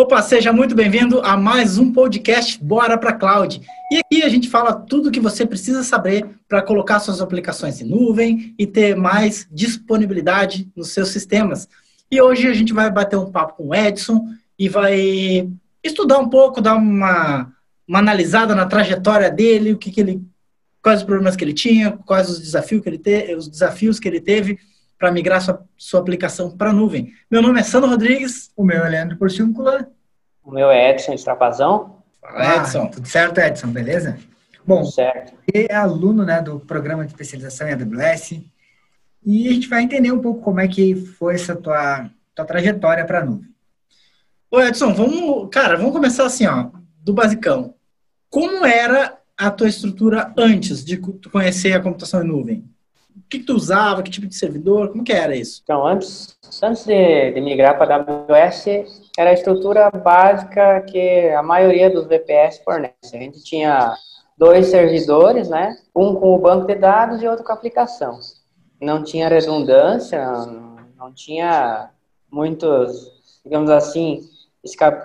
Opa, 0.00 0.22
seja 0.22 0.52
muito 0.52 0.76
bem-vindo 0.76 1.20
a 1.22 1.36
mais 1.36 1.76
um 1.76 1.92
podcast 1.92 2.62
Bora 2.62 2.96
para 2.96 3.14
Cloud. 3.14 3.60
E 3.90 3.96
aqui 3.96 4.22
a 4.22 4.28
gente 4.28 4.48
fala 4.48 4.72
tudo 4.72 5.08
o 5.08 5.10
que 5.10 5.18
você 5.18 5.44
precisa 5.44 5.82
saber 5.82 6.24
para 6.48 6.62
colocar 6.62 7.00
suas 7.00 7.20
aplicações 7.20 7.80
em 7.80 7.84
nuvem 7.84 8.54
e 8.56 8.64
ter 8.64 8.94
mais 8.94 9.48
disponibilidade 9.50 10.70
nos 10.76 10.92
seus 10.92 11.08
sistemas. 11.08 11.68
E 12.08 12.22
hoje 12.22 12.46
a 12.46 12.54
gente 12.54 12.72
vai 12.72 12.88
bater 12.92 13.16
um 13.16 13.32
papo 13.32 13.56
com 13.56 13.70
o 13.70 13.74
Edson 13.74 14.24
e 14.56 14.68
vai 14.68 15.50
estudar 15.82 16.20
um 16.20 16.28
pouco, 16.28 16.60
dar 16.60 16.76
uma, 16.76 17.52
uma 17.84 17.98
analisada 17.98 18.54
na 18.54 18.66
trajetória 18.66 19.32
dele, 19.32 19.72
o 19.72 19.78
que, 19.78 19.90
que 19.90 20.00
ele, 20.00 20.22
quais 20.80 21.00
os 21.00 21.06
problemas 21.06 21.34
que 21.34 21.42
ele 21.42 21.52
tinha, 21.52 21.98
quais 22.06 22.30
os 22.30 22.38
desafios 22.38 22.82
que 22.82 22.88
ele, 22.88 22.98
te, 22.98 23.34
os 23.34 23.48
desafios 23.48 23.98
que 23.98 24.06
ele 24.06 24.20
teve 24.20 24.60
para 24.96 25.12
migrar 25.12 25.40
sua, 25.40 25.64
sua 25.76 26.00
aplicação 26.00 26.56
para 26.56 26.70
a 26.70 26.72
nuvem. 26.72 27.12
Meu 27.30 27.40
nome 27.40 27.60
é 27.60 27.62
Sandro 27.62 27.88
Rodrigues. 27.88 28.50
O 28.56 28.64
meu 28.64 28.84
é 28.84 28.88
Leandro 28.88 29.16
Porciúncula. 29.16 29.88
O 30.48 30.50
meu 30.50 30.70
é 30.70 30.92
Edson 30.92 31.12
Estrapazão. 31.12 32.02
Fala, 32.22 32.56
Edson. 32.56 32.84
Ah, 32.84 32.88
tudo 32.88 33.06
certo, 33.06 33.38
Edson? 33.38 33.68
Beleza? 33.68 34.18
Bom, 34.66 34.78
tudo 34.78 34.92
certo. 34.92 35.34
é 35.52 35.74
aluno 35.74 36.24
né, 36.24 36.40
do 36.40 36.58
programa 36.58 37.04
de 37.04 37.12
especialização 37.12 37.68
em 37.68 37.72
AWS 37.72 38.40
e 39.22 39.46
a 39.46 39.52
gente 39.52 39.68
vai 39.68 39.82
entender 39.82 40.10
um 40.10 40.22
pouco 40.22 40.40
como 40.40 40.58
é 40.58 40.66
que 40.66 40.96
foi 40.96 41.34
essa 41.34 41.54
tua, 41.54 42.08
tua 42.34 42.46
trajetória 42.46 43.04
para 43.04 43.18
a 43.18 43.24
nuvem. 43.26 43.50
Ô 44.50 44.58
Edson, 44.58 44.94
vamos, 44.94 45.50
cara, 45.52 45.76
vamos 45.76 45.92
começar 45.92 46.24
assim, 46.24 46.46
ó, 46.46 46.70
do 47.02 47.12
basicão. 47.12 47.74
Como 48.30 48.64
era 48.64 49.18
a 49.36 49.50
tua 49.50 49.68
estrutura 49.68 50.32
antes 50.34 50.82
de 50.82 50.96
conhecer 51.30 51.74
a 51.74 51.80
computação 51.82 52.22
em 52.22 52.26
nuvem? 52.26 52.64
O 53.18 53.28
que, 53.28 53.38
que, 53.38 53.44
tu 53.44 53.54
usava, 53.54 54.02
que 54.02 54.10
tipo 54.10 54.26
de 54.26 54.34
servidor, 54.34 54.88
como 54.88 55.04
que 55.04 55.12
era 55.12 55.34
isso? 55.34 55.60
Então, 55.64 55.86
antes, 55.86 56.38
antes 56.62 56.84
de, 56.84 57.32
de 57.32 57.40
migrar 57.40 57.76
para 57.76 57.96
a 57.96 57.98
AWS, 57.98 58.66
era 59.18 59.30
a 59.30 59.34
estrutura 59.34 59.90
básica 59.90 60.80
que 60.82 61.28
a 61.30 61.42
maioria 61.42 61.90
dos 61.90 62.06
VPS 62.06 62.62
fornece. 62.64 62.94
A 63.14 63.18
gente 63.18 63.42
tinha 63.42 63.94
dois 64.36 64.68
servidores, 64.68 65.48
né? 65.48 65.76
Um 65.94 66.14
com 66.14 66.34
o 66.34 66.38
banco 66.38 66.66
de 66.66 66.76
dados 66.76 67.20
e 67.22 67.26
outro 67.26 67.44
com 67.44 67.52
a 67.52 67.54
aplicação. 67.54 68.18
Não 68.80 69.02
tinha 69.02 69.28
redundância, 69.28 70.24
não, 70.24 70.76
não 70.96 71.12
tinha 71.12 71.90
muitos, 72.30 73.10
digamos 73.44 73.70
assim, 73.70 74.20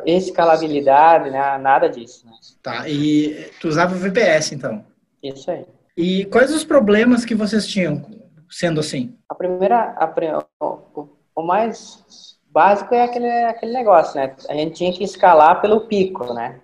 escalabilidade, 0.06 1.30
né? 1.30 1.58
nada 1.58 1.90
disso. 1.90 2.26
Né? 2.26 2.34
Tá, 2.62 2.88
e 2.88 3.50
tu 3.60 3.68
usava 3.68 3.96
o 3.96 3.98
VPS, 3.98 4.54
então? 4.54 4.86
Isso 5.22 5.50
aí. 5.50 5.66
E 5.96 6.26
quais 6.26 6.54
os 6.54 6.64
problemas 6.64 7.24
que 7.24 7.36
vocês 7.36 7.68
tinham 7.68 8.04
sendo 8.50 8.80
assim? 8.80 9.16
A 9.30 9.36
primeira, 9.36 9.96
a, 9.98 10.44
o, 10.60 11.10
o, 11.36 11.42
mais 11.44 12.38
básico 12.50 12.94
é 12.96 13.04
aquele, 13.04 13.30
aquele 13.46 13.74
negócio, 13.74 14.16
né? 14.16 14.36
A 14.50 14.54
gente 14.54 14.76
tinha 14.76 14.92
que 14.92 15.04
escalar 15.04 15.62
pelo 15.62 15.88
pico, 15.88 16.34
né? 16.34 16.60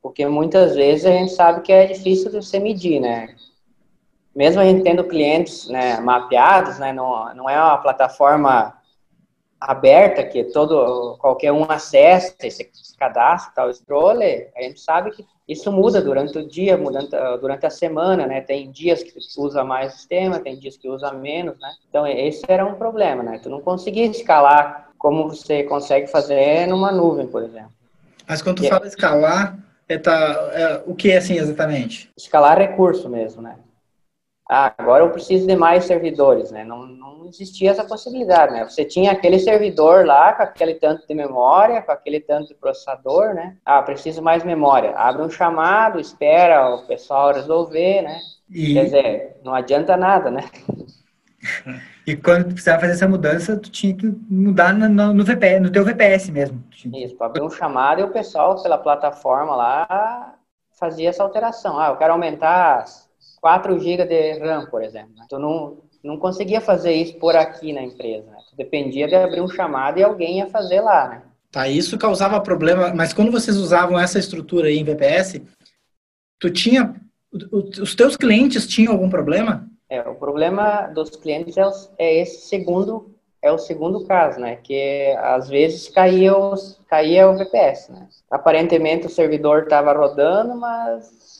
Porque 0.00 0.26
muitas 0.26 0.74
vezes 0.74 1.04
a 1.04 1.10
gente 1.10 1.32
sabe 1.32 1.62
que 1.62 1.72
é 1.72 1.86
difícil 1.86 2.30
de 2.30 2.36
você 2.36 2.58
medir, 2.58 3.00
né? 3.00 3.34
Mesmo 4.34 4.60
a 4.60 4.64
gente 4.64 4.82
tendo 4.82 5.04
clientes 5.04 5.68
né, 5.68 5.98
mapeados, 6.00 6.78
né? 6.78 6.92
Não, 6.92 7.34
não 7.34 7.50
é 7.50 7.58
uma 7.58 7.78
plataforma 7.78 8.74
aberta 9.60 10.22
que 10.24 10.44
todo 10.44 11.16
qualquer 11.18 11.52
um 11.52 11.64
acessa, 11.70 12.34
esse 12.42 12.70
cadastro, 12.98 13.52
tal, 13.54 13.72
scroller, 13.72 14.50
a 14.56 14.62
gente 14.62 14.80
sabe 14.80 15.10
que 15.10 15.24
isso 15.48 15.70
muda 15.70 16.00
durante 16.02 16.36
o 16.38 16.46
dia, 16.46 16.76
mudando 16.76 17.08
durante 17.40 17.66
a 17.66 17.70
semana, 17.70 18.26
né? 18.26 18.40
Tem 18.40 18.70
dias 18.70 19.02
que 19.02 19.12
usa 19.38 19.62
mais 19.62 19.94
sistema, 19.94 20.40
tem 20.40 20.58
dias 20.58 20.76
que 20.76 20.88
usa 20.88 21.12
menos, 21.12 21.58
né? 21.60 21.72
Então 21.88 22.06
esse 22.06 22.44
era 22.48 22.64
um 22.64 22.74
problema, 22.74 23.22
né? 23.22 23.38
Tu 23.42 23.48
não 23.48 23.60
conseguia 23.60 24.06
escalar 24.06 24.90
como 24.98 25.28
você 25.28 25.62
consegue 25.62 26.08
fazer 26.08 26.66
numa 26.66 26.90
nuvem, 26.90 27.26
por 27.26 27.42
exemplo. 27.42 27.72
Mas 28.28 28.42
quando 28.42 28.56
tu 28.56 28.64
e 28.64 28.68
fala 28.68 28.86
escalar, 28.86 29.56
é, 29.88 29.98
tá, 29.98 30.50
é, 30.52 30.82
o 30.84 30.94
que 30.94 31.12
é 31.12 31.18
assim 31.18 31.34
exatamente? 31.34 32.10
Escalar 32.16 32.58
recurso 32.58 33.08
mesmo, 33.08 33.40
né? 33.40 33.56
Ah, 34.48 34.72
agora 34.78 35.04
eu 35.04 35.10
preciso 35.10 35.46
de 35.46 35.56
mais 35.56 35.84
servidores, 35.84 36.52
né? 36.52 36.64
Não, 36.64 36.86
não 36.86 37.26
existia 37.26 37.72
essa 37.72 37.84
possibilidade, 37.84 38.52
né? 38.52 38.64
Você 38.64 38.84
tinha 38.84 39.10
aquele 39.10 39.40
servidor 39.40 40.06
lá 40.06 40.32
com 40.32 40.42
aquele 40.44 40.74
tanto 40.74 41.06
de 41.06 41.14
memória, 41.14 41.82
com 41.82 41.90
aquele 41.90 42.20
tanto 42.20 42.48
de 42.48 42.54
processador, 42.54 43.34
né? 43.34 43.56
Ah, 43.64 43.82
preciso 43.82 44.22
mais 44.22 44.44
memória. 44.44 44.96
Abre 44.96 45.22
um 45.22 45.30
chamado, 45.30 45.98
espera 45.98 46.76
o 46.76 46.86
pessoal 46.86 47.32
resolver, 47.32 48.02
né? 48.02 48.20
E... 48.48 48.74
Quer 48.74 48.84
dizer, 48.84 49.36
não 49.42 49.52
adianta 49.52 49.96
nada, 49.96 50.30
né? 50.30 50.44
E 52.04 52.16
quando 52.16 52.44
tu 52.44 52.52
precisava 52.52 52.80
fazer 52.80 52.92
essa 52.92 53.08
mudança, 53.08 53.56
tu 53.56 53.68
tinha 53.68 53.94
que 53.94 54.06
mudar 54.28 54.72
no, 54.72 55.12
no, 55.12 55.24
VPS, 55.24 55.60
no 55.60 55.70
teu 55.70 55.84
VPS 55.84 56.30
mesmo. 56.30 56.62
Isso, 56.94 57.16
abrir 57.22 57.42
um 57.42 57.50
chamado 57.50 58.00
e 58.00 58.04
o 58.04 58.10
pessoal 58.10 58.60
pela 58.62 58.78
plataforma 58.78 59.54
lá 59.54 60.34
fazia 60.78 61.08
essa 61.08 61.22
alteração. 61.22 61.78
Ah, 61.78 61.88
eu 61.88 61.96
quero 61.96 62.12
aumentar 62.12 62.84
4 63.46 63.78
GB 63.78 64.06
de 64.06 64.38
RAM, 64.40 64.66
por 64.66 64.82
exemplo. 64.82 65.14
Né? 65.14 65.24
Tu 65.28 65.38
não, 65.38 65.78
não 66.02 66.18
conseguia 66.18 66.60
fazer 66.60 66.92
isso 66.94 67.16
por 67.16 67.36
aqui 67.36 67.72
na 67.72 67.80
empresa. 67.80 68.28
Né? 68.28 68.38
Tu 68.50 68.56
dependia 68.56 69.06
de 69.06 69.14
abrir 69.14 69.40
um 69.40 69.46
chamado 69.46 70.00
e 70.00 70.02
alguém 70.02 70.38
ia 70.38 70.48
fazer 70.48 70.80
lá, 70.80 71.08
né? 71.08 71.22
Tá, 71.52 71.68
isso 71.68 71.96
causava 71.96 72.40
problema, 72.40 72.92
mas 72.92 73.12
quando 73.12 73.30
vocês 73.30 73.56
usavam 73.56 73.96
essa 73.96 74.18
estrutura 74.18 74.66
aí 74.66 74.78
em 74.78 74.84
VPS, 74.84 75.42
tu 76.40 76.50
tinha, 76.50 76.92
os 77.80 77.94
teus 77.94 78.16
clientes 78.16 78.66
tinham 78.66 78.92
algum 78.92 79.08
problema? 79.08 79.64
É, 79.88 80.00
o 80.00 80.16
problema 80.16 80.88
dos 80.88 81.10
clientes 81.10 81.56
é, 81.56 81.70
é 81.98 82.20
esse 82.20 82.48
segundo, 82.48 83.14
é 83.40 83.52
o 83.52 83.58
segundo 83.58 84.04
caso, 84.06 84.40
né? 84.40 84.56
Que 84.56 85.14
às 85.20 85.48
vezes 85.48 85.88
caía, 85.88 86.36
os, 86.36 86.80
caía 86.88 87.30
o 87.30 87.38
VPS, 87.38 87.90
né? 87.90 88.08
Aparentemente 88.28 89.06
o 89.06 89.10
servidor 89.10 89.62
estava 89.62 89.92
rodando, 89.92 90.56
mas 90.56 91.35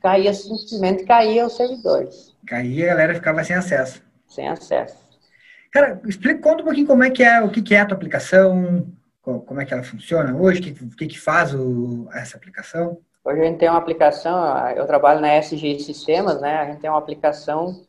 caía 0.00 0.32
simplesmente 0.32 1.04
caía 1.04 1.46
os 1.46 1.56
servidores. 1.56 2.36
Caía, 2.46 2.86
a 2.86 2.88
galera 2.94 3.14
ficava 3.14 3.44
sem 3.44 3.56
acesso. 3.56 4.02
Sem 4.26 4.48
acesso. 4.48 4.96
Cara, 5.70 6.00
explica, 6.06 6.40
conta 6.40 6.62
um 6.62 6.66
pouquinho 6.66 6.86
como 6.86 7.04
é 7.04 7.10
que 7.10 7.22
é, 7.22 7.40
o 7.40 7.50
que, 7.50 7.62
que 7.62 7.74
é 7.74 7.80
a 7.80 7.86
tua 7.86 7.96
aplicação, 7.96 8.86
como 9.22 9.60
é 9.60 9.64
que 9.64 9.72
ela 9.72 9.82
funciona 9.82 10.36
hoje, 10.36 10.60
o 10.60 10.62
que, 10.62 10.96
que, 10.96 11.06
que 11.06 11.18
faz 11.18 11.54
o, 11.54 12.08
essa 12.12 12.36
aplicação. 12.36 12.98
Hoje 13.24 13.40
a 13.40 13.44
gente 13.44 13.58
tem 13.58 13.68
uma 13.68 13.78
aplicação, 13.78 14.68
eu 14.70 14.86
trabalho 14.86 15.20
na 15.20 15.36
SG 15.36 15.78
Sistemas, 15.80 16.40
né? 16.40 16.56
A 16.56 16.64
gente 16.66 16.80
tem 16.80 16.90
uma 16.90 16.98
aplicação 16.98 17.84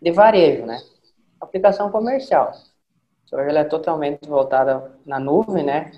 de 0.00 0.10
varejo, 0.10 0.64
né? 0.64 0.78
Aplicação 1.40 1.90
comercial. 1.90 2.52
Hoje 3.30 3.48
ela 3.48 3.60
é 3.60 3.64
totalmente 3.64 4.26
voltada 4.26 4.90
na 5.06 5.20
nuvem, 5.20 5.64
né? 5.64 5.92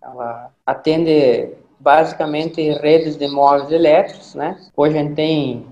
Ela 0.00 0.52
atende 0.64 1.56
basicamente 1.78 2.60
redes 2.78 3.16
de 3.16 3.28
móveis 3.28 3.70
elétricos, 3.70 4.34
né? 4.34 4.58
Hoje 4.76 4.98
a 4.98 5.02
gente 5.02 5.14
tem, 5.14 5.66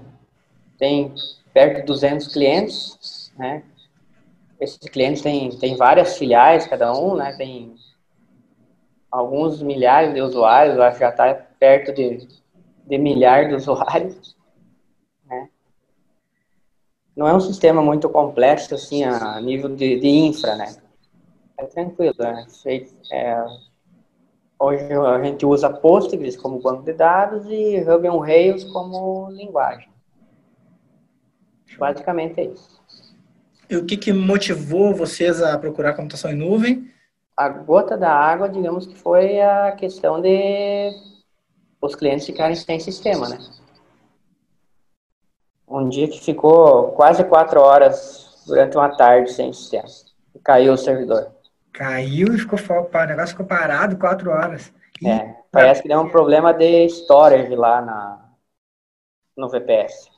tem 0.79 1.15
perto 1.53 1.81
de 1.81 1.87
200 1.87 2.29
clientes, 2.29 3.33
né? 3.39 3.63
Esses 4.61 4.79
clientes 4.89 5.23
têm, 5.23 5.51
têm 5.59 5.77
várias 5.77 6.17
filiais, 6.17 6.67
cada 6.67 6.93
um, 6.93 7.17
né? 7.17 7.35
Tem 7.37 7.75
alguns 9.11 9.63
milhares 9.63 10.15
de 10.15 10.21
usuários, 10.21 10.79
acho 10.79 10.99
que 10.99 11.05
já 11.05 11.11
está 11.11 11.35
perto 11.59 11.93
de, 11.93 12.27
de 12.87 12.99
milhar 12.99 13.49
de 13.49 13.55
usuários, 13.55 14.37
né? 15.25 15.49
Não 17.17 17.29
é 17.29 17.35
um 17.35 17.41
sistema 17.41 17.81
muito 17.81 18.09
complexo, 18.09 18.75
assim, 18.75 19.05
a 19.05 19.41
nível 19.41 19.75
de, 19.75 20.01
de 20.01 20.09
infra, 20.09 20.57
né? 20.57 20.77
É 21.59 21.65
tranquilo, 21.67 22.15
né? 22.19 22.47
É, 23.13 23.45
Hoje 24.59 24.93
a 24.93 25.23
gente 25.23 25.45
usa 25.45 25.69
Postgres 25.69 26.37
como 26.37 26.61
banco 26.61 26.83
de 26.83 26.93
dados 26.93 27.45
e 27.47 27.81
Ruby 27.81 28.09
on 28.09 28.19
Rails 28.19 28.65
como 28.65 29.31
linguagem. 29.31 29.89
Basicamente 31.79 32.41
é 32.41 32.45
isso. 32.45 32.83
E 33.69 33.77
o 33.77 33.85
que, 33.85 33.97
que 33.97 34.13
motivou 34.13 34.95
vocês 34.95 35.43
a 35.43 35.59
procurar 35.59 35.95
computação 35.95 36.31
em 36.31 36.37
nuvem? 36.37 36.91
A 37.37 37.49
gota 37.49 37.97
da 37.97 38.13
água, 38.13 38.49
digamos 38.49 38.87
que 38.87 38.95
foi 38.97 39.41
a 39.41 39.73
questão 39.73 40.21
de 40.21 40.93
os 41.81 41.95
clientes 41.95 42.27
ficarem 42.27 42.55
sem 42.55 42.79
sistema, 42.79 43.29
né? 43.29 43.39
Um 45.69 45.89
dia 45.89 46.09
que 46.09 46.21
ficou 46.21 46.93
quase 46.93 47.25
quatro 47.25 47.61
horas 47.61 48.45
durante 48.47 48.77
uma 48.77 48.97
tarde 48.97 49.33
sem 49.33 49.53
sistema. 49.53 49.89
E 50.35 50.39
caiu 50.39 50.75
o 50.75 50.79
servidor. 50.79 51.33
Caiu 51.75 52.33
e 52.33 52.39
ficou 52.39 52.57
o 52.57 53.07
negócio 53.07 53.31
ficou 53.31 53.45
parado 53.45 53.99
quatro 53.99 54.31
horas. 54.31 54.73
E, 55.03 55.09
é, 55.09 55.35
parece 55.51 55.83
que 55.83 55.89
deu 55.89 56.01
um 56.01 56.09
problema 56.09 56.55
de 56.55 56.87
storage 56.87 57.55
lá 57.57 57.83
na, 57.83 58.31
no 59.37 59.49
VPS. 59.49 60.09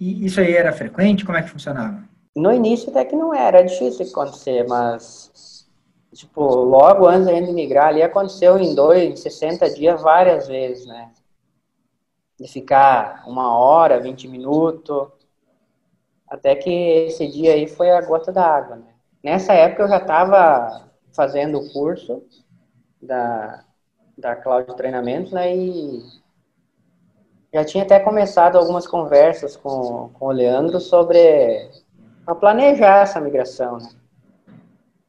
E 0.00 0.24
isso 0.24 0.40
aí 0.40 0.54
era 0.54 0.72
frequente? 0.72 1.24
Como 1.24 1.36
é 1.36 1.42
que 1.42 1.50
funcionava? 1.50 2.02
No 2.34 2.50
início 2.50 2.88
até 2.88 3.04
que 3.04 3.14
não 3.14 3.34
era, 3.34 3.58
era 3.58 3.66
difícil 3.68 4.06
acontecer, 4.06 4.66
mas 4.66 5.68
tipo, 6.14 6.42
logo 6.42 7.06
antes 7.06 7.26
da 7.26 7.32
gente 7.34 7.52
migrar 7.52 7.88
ali 7.88 8.02
aconteceu 8.02 8.58
em 8.58 8.74
dois, 8.74 9.02
em 9.02 9.16
60 9.16 9.68
dias 9.74 10.00
várias 10.00 10.48
vezes, 10.48 10.86
né? 10.86 11.10
De 12.38 12.48
ficar 12.48 13.22
uma 13.26 13.54
hora, 13.54 14.00
20 14.00 14.26
minutos, 14.26 15.08
até 16.26 16.54
que 16.54 16.70
esse 16.70 17.26
dia 17.26 17.52
aí 17.52 17.66
foi 17.66 17.90
a 17.90 18.00
gota 18.00 18.32
da 18.32 18.46
água, 18.46 18.76
né? 18.76 18.89
Nessa 19.22 19.52
época 19.52 19.82
eu 19.82 19.88
já 19.88 19.98
estava 19.98 20.88
fazendo 21.14 21.58
o 21.58 21.72
curso 21.72 22.22
da, 23.00 23.64
da 24.16 24.36
Cloud 24.36 24.74
Treinamentos, 24.76 25.32
né, 25.32 25.54
e 25.54 26.02
já 27.52 27.64
tinha 27.64 27.84
até 27.84 27.98
começado 27.98 28.56
algumas 28.56 28.86
conversas 28.86 29.56
com, 29.56 30.10
com 30.14 30.26
o 30.26 30.30
Leandro 30.30 30.78
sobre 30.80 31.68
a 32.26 32.34
planejar 32.34 33.02
essa 33.02 33.20
migração, 33.20 33.78
né? 33.78 33.88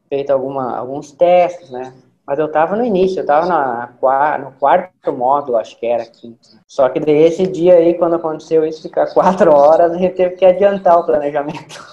Feito 0.10 0.32
alguma, 0.32 0.76
alguns 0.76 1.12
testes, 1.12 1.70
né? 1.70 1.94
Mas 2.26 2.40
eu 2.40 2.46
estava 2.46 2.76
no 2.76 2.86
início, 2.86 3.20
eu 3.20 3.22
estava 3.22 4.38
no 4.38 4.52
quarto 4.54 5.12
módulo, 5.12 5.58
acho 5.58 5.78
que 5.80 5.86
era 5.86 6.06
quinto. 6.06 6.40
Só 6.68 6.88
que 6.90 7.00
daí 7.00 7.24
esse 7.24 7.48
dia 7.48 7.76
aí, 7.76 7.96
quando 7.96 8.16
aconteceu 8.16 8.66
isso, 8.66 8.84
ficar 8.84 9.08
quatro 9.14 9.52
horas, 9.52 9.92
a 9.92 9.98
gente 9.98 10.16
teve 10.16 10.36
que 10.36 10.46
adiantar 10.46 11.00
o 11.00 11.06
planejamento. 11.06 11.84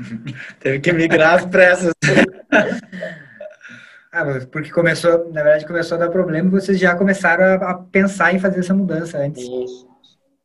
teve 0.60 0.80
que 0.80 0.92
migrar 0.92 1.36
as 1.36 1.46
pressas. 1.46 1.92
ah, 4.12 4.24
porque 4.52 4.70
começou, 4.70 5.30
na 5.32 5.42
verdade, 5.42 5.66
começou 5.66 5.96
a 5.96 6.00
dar 6.00 6.10
problema 6.10 6.48
e 6.48 6.60
vocês 6.60 6.78
já 6.78 6.94
começaram 6.94 7.44
a, 7.44 7.70
a 7.70 7.74
pensar 7.74 8.34
em 8.34 8.38
fazer 8.38 8.60
essa 8.60 8.74
mudança 8.74 9.18
antes. 9.18 9.42
Isso. 9.42 9.88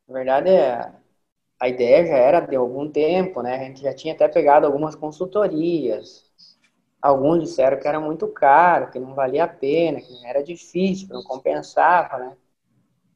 Na 0.08 0.16
verdade, 0.16 0.50
é, 0.50 0.92
a 1.60 1.70
ideia 1.70 2.06
já 2.06 2.16
era 2.16 2.40
de 2.42 2.56
algum 2.56 2.90
tempo, 2.90 3.42
né? 3.42 3.56
A 3.56 3.60
gente 3.60 3.82
já 3.82 3.94
tinha 3.94 4.14
até 4.14 4.28
pegado 4.28 4.66
algumas 4.66 4.96
consultorias. 4.96 6.25
Alguns 7.06 7.44
disseram 7.44 7.78
que 7.78 7.88
era 7.88 8.00
muito 8.00 8.28
caro, 8.30 8.90
que 8.90 8.98
não 8.98 9.13
valia 9.13 9.44
a 9.44 9.48
pena, 9.48 10.02
que 10.02 10.25
era 10.25 10.44
difícil, 10.44 11.06
que 11.06 11.13
não 11.13 11.22
compensava, 11.22 12.18
né? 12.18 12.36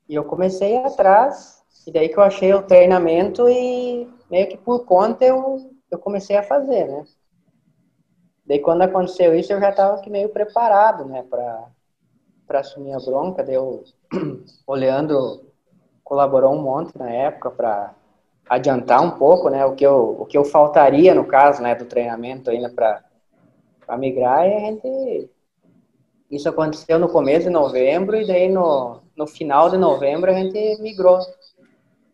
E 0.08 0.14
eu 0.14 0.24
comecei 0.24 0.78
atrás, 0.78 1.64
e 1.88 1.92
daí 1.92 2.08
que 2.08 2.18
eu 2.20 2.22
achei 2.22 2.54
o 2.54 2.62
treinamento 2.62 3.50
e 3.50 4.08
meio 4.30 4.48
que 4.48 4.58
por 4.58 4.86
conta 4.86 5.26
eu, 5.26 5.72
eu 5.90 5.98
comecei 5.98 6.38
a 6.38 6.44
fazer, 6.44 6.88
né? 6.88 7.04
Daí 8.46 8.60
quando 8.60 8.84
aconteceu 8.84 9.34
isso, 9.34 9.52
eu 9.54 9.60
já 9.60 9.72
estava 9.72 10.00
meio 10.08 10.30
preparado, 10.30 11.06
né, 11.06 11.24
para 11.24 12.60
assumir 12.60 12.94
a 12.94 13.00
bronca. 13.00 13.42
Eu, 13.52 13.84
o 14.68 14.76
Leandro 14.76 15.48
colaborou 16.04 16.54
um 16.54 16.62
monte 16.62 16.96
na 16.96 17.10
época 17.10 17.50
para 17.50 17.96
adiantar 18.48 19.02
um 19.02 19.18
pouco, 19.18 19.50
né, 19.50 19.66
o 19.66 19.74
que 19.74 19.84
eu 19.84 20.16
o 20.20 20.28
que 20.28 20.38
eu 20.38 20.46
faltaria 20.46 21.16
no 21.16 21.26
caso, 21.26 21.64
né, 21.64 21.74
do 21.74 21.86
treinamento 21.86 22.52
ainda 22.52 22.70
para 22.70 23.09
para 23.90 23.98
migrar 23.98 24.48
e 24.48 24.54
a 24.54 24.60
gente 24.60 25.30
isso 26.30 26.48
aconteceu 26.48 27.00
no 27.00 27.10
começo 27.10 27.48
de 27.48 27.50
novembro 27.50 28.16
e 28.16 28.28
daí 28.28 28.48
no, 28.48 29.02
no 29.18 29.26
final 29.26 29.68
de 29.72 29.78
novembro 29.78 30.30
a 30.30 30.34
gente 30.36 30.80
migrou 30.80 31.20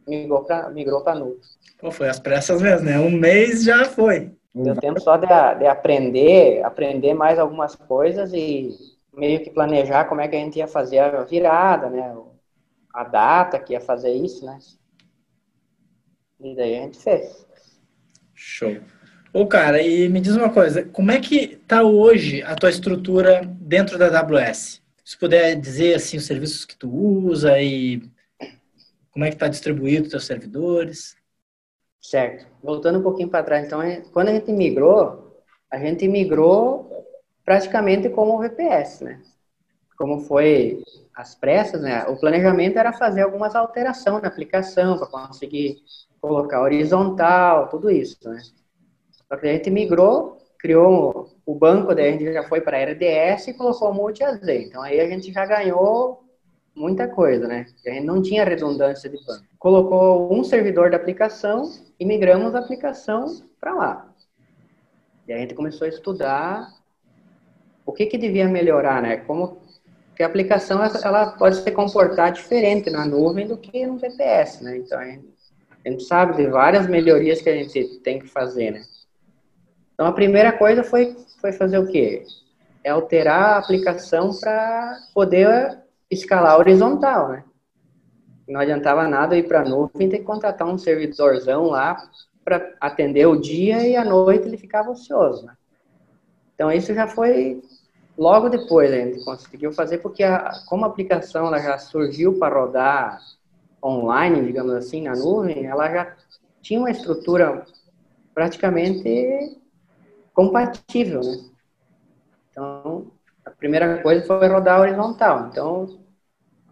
migrou 0.07 0.45
para 0.45 0.69
migrou 0.69 1.01
para 1.03 1.19
nuvem. 1.19 1.41
Pô, 1.77 1.91
foi 1.91 2.07
as 2.07 2.17
pressas 2.17 2.61
mesmo, 2.61 2.85
né? 2.85 2.97
Um 2.97 3.11
mês 3.11 3.65
já 3.65 3.83
foi. 3.83 4.31
Deu 4.53 4.77
tempo 4.77 5.01
só 5.01 5.17
de, 5.17 5.27
de 5.27 5.67
aprender, 5.67 6.63
aprender 6.63 7.13
mais 7.13 7.37
algumas 7.37 7.75
coisas 7.75 8.31
e 8.33 8.69
meio 9.13 9.43
que 9.43 9.49
planejar 9.49 10.05
como 10.05 10.21
é 10.21 10.29
que 10.29 10.35
a 10.37 10.39
gente 10.39 10.59
ia 10.59 10.67
fazer 10.67 10.99
a 10.99 11.23
virada, 11.23 11.89
né? 11.89 12.15
a 12.93 13.03
data 13.03 13.59
que 13.59 13.73
ia 13.73 13.81
fazer 13.81 14.13
isso, 14.13 14.45
né? 14.45 14.57
E 16.39 16.55
daí 16.55 16.77
a 16.77 16.81
gente 16.83 16.97
fez. 16.97 17.45
Show. 18.33 18.77
Ô, 19.35 19.45
cara, 19.45 19.81
e 19.81 20.07
me 20.07 20.21
diz 20.21 20.33
uma 20.37 20.49
coisa, 20.49 20.85
como 20.85 21.11
é 21.11 21.19
que 21.19 21.57
tá 21.67 21.83
hoje 21.83 22.41
a 22.43 22.55
tua 22.55 22.69
estrutura 22.69 23.41
dentro 23.59 23.97
da 23.97 24.07
AWS? 24.07 24.81
Se 25.03 25.19
puder 25.19 25.59
dizer, 25.59 25.95
assim, 25.95 26.15
os 26.15 26.25
serviços 26.25 26.63
que 26.63 26.77
tu 26.77 26.89
usa 26.89 27.59
e 27.59 28.01
como 29.11 29.25
é 29.25 29.29
que 29.29 29.35
tá 29.35 29.49
distribuído 29.49 30.05
os 30.05 30.11
teus 30.11 30.23
servidores? 30.23 31.17
Certo. 31.99 32.47
Voltando 32.63 32.99
um 32.99 33.03
pouquinho 33.03 33.27
para 33.27 33.43
trás, 33.43 33.65
então, 33.65 33.81
é, 33.81 34.03
quando 34.13 34.29
a 34.29 34.33
gente 34.33 34.53
migrou, 34.53 35.43
a 35.69 35.77
gente 35.77 36.07
migrou 36.07 37.05
praticamente 37.43 38.07
como 38.07 38.37
o 38.37 38.39
VPS, 38.39 39.03
né? 39.03 39.21
Como 39.97 40.21
foi 40.21 40.81
as 41.13 41.35
pressas, 41.35 41.81
né? 41.81 42.05
O 42.05 42.17
planejamento 42.17 42.79
era 42.79 42.93
fazer 42.93 43.23
algumas 43.23 43.53
alterações 43.53 44.21
na 44.21 44.29
aplicação 44.29 44.97
para 44.97 45.07
conseguir 45.07 45.83
colocar 46.21 46.61
horizontal, 46.61 47.67
tudo 47.67 47.91
isso, 47.91 48.17
né? 48.23 48.41
Só 49.27 49.37
que 49.37 49.47
a 49.47 49.53
gente 49.53 49.69
migrou, 49.69 50.37
criou 50.59 51.35
o 51.45 51.55
banco, 51.55 51.93
daí 51.93 52.09
a 52.09 52.11
gente 52.11 52.33
já 52.33 52.43
foi 52.43 52.61
para 52.61 52.77
a 52.77 52.83
RDS 52.83 53.47
e 53.47 53.53
colocou 53.53 53.89
o 53.89 53.93
multi-AZ. 53.93 54.47
Então 54.47 54.81
aí 54.81 54.99
a 54.99 55.07
gente 55.07 55.31
já 55.31 55.45
ganhou 55.45 56.23
muita 56.75 57.07
coisa, 57.07 57.47
né? 57.47 57.65
A 57.85 57.89
gente 57.91 58.05
não 58.05 58.21
tinha 58.21 58.43
redundância 58.43 59.09
de 59.09 59.17
banco. 59.25 59.45
Colocou 59.57 60.33
um 60.33 60.43
servidor 60.43 60.91
da 60.91 60.97
aplicação 60.97 61.71
e 61.99 62.05
migramos 62.05 62.53
a 62.53 62.59
aplicação 62.59 63.41
para 63.59 63.73
lá. 63.73 64.13
E 65.27 65.33
a 65.33 65.37
gente 65.37 65.55
começou 65.55 65.85
a 65.85 65.89
estudar 65.89 66.69
o 67.85 67.91
que 67.91 68.05
que 68.05 68.17
devia 68.17 68.47
melhorar, 68.47 69.01
né? 69.01 69.17
Como 69.17 69.63
porque 70.09 70.23
a 70.23 70.27
aplicação 70.27 70.81
ela 70.81 71.31
pode 71.31 71.57
se 71.57 71.69
comportar 71.71 72.31
diferente 72.31 72.89
na 72.89 73.05
nuvem 73.05 73.45
do 73.45 73.57
que 73.57 73.85
no 73.85 73.97
VPS, 73.97 74.63
né? 74.63 74.77
Então 74.77 74.97
a 74.97 75.03
gente 75.89 76.03
sabe 76.03 76.37
de 76.37 76.47
várias 76.47 76.87
melhorias 76.87 77.41
que 77.41 77.49
a 77.49 77.53
gente 77.53 77.99
tem 77.99 78.19
que 78.19 78.27
fazer, 78.27 78.71
né? 78.71 78.81
Então 79.95 80.05
a 80.05 80.11
primeira 80.11 80.51
coisa 80.51 80.83
foi 80.83 81.15
foi 81.41 81.51
fazer 81.51 81.79
o 81.79 81.87
quê? 81.87 82.23
É 82.83 82.91
alterar 82.91 83.55
a 83.55 83.57
aplicação 83.57 84.31
para 84.39 84.95
poder 85.13 85.79
escalar 86.09 86.59
horizontal, 86.59 87.29
né? 87.29 87.43
Não 88.47 88.59
adiantava 88.59 89.07
nada 89.07 89.35
ir 89.35 89.47
para 89.47 89.61
a 89.61 89.65
nuvem 89.65 90.07
ter 90.07 90.19
que 90.19 90.23
contratar 90.23 90.67
um 90.67 90.77
servidorzão 90.77 91.65
lá 91.65 91.97
para 92.43 92.75
atender 92.79 93.25
o 93.25 93.35
dia 93.35 93.87
e 93.87 93.95
à 93.95 94.05
noite 94.05 94.47
ele 94.47 94.57
ficava 94.57 94.91
ocioso, 94.91 95.47
né? 95.47 95.53
Então 96.53 96.71
isso 96.71 96.93
já 96.93 97.07
foi 97.07 97.61
Logo 98.17 98.47
depois 98.47 98.91
a 98.91 98.95
gente 98.95 99.25
conseguiu 99.25 99.73
fazer 99.73 99.97
porque 99.97 100.23
a, 100.23 100.49
como 100.67 100.85
a 100.85 100.87
aplicação 100.87 101.47
ela 101.47 101.59
já 101.59 101.77
surgiu 101.77 102.39
para 102.39 102.57
rodar 102.57 103.19
online, 103.83 104.45
digamos 104.45 104.73
assim, 104.73 105.01
na 105.01 105.15
nuvem, 105.15 105.65
ela 105.65 105.91
já 105.91 106.15
tinha 106.61 106.79
uma 106.79 106.89
estrutura 106.89 107.65
praticamente 108.33 109.57
compatível, 110.35 111.21
né? 111.21 111.37
Então, 112.51 113.11
a 113.43 113.49
primeira 113.49 114.01
coisa 114.01 114.25
foi 114.25 114.47
rodar 114.47 114.81
horizontal. 114.81 115.47
Então, 115.47 115.99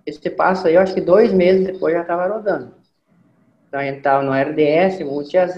esse 0.05 0.29
passo 0.29 0.67
aí, 0.67 0.75
eu 0.75 0.81
acho 0.81 0.93
que 0.93 1.01
dois 1.01 1.33
meses 1.33 1.65
depois 1.65 1.95
já 1.95 2.01
estava 2.01 2.27
rodando. 2.27 2.75
Então, 3.67 3.79
a 3.79 3.83
gente 3.83 3.97
estava 3.97 4.21
no 4.21 4.33
RDS, 4.33 4.99
multi-AZ, 4.99 5.55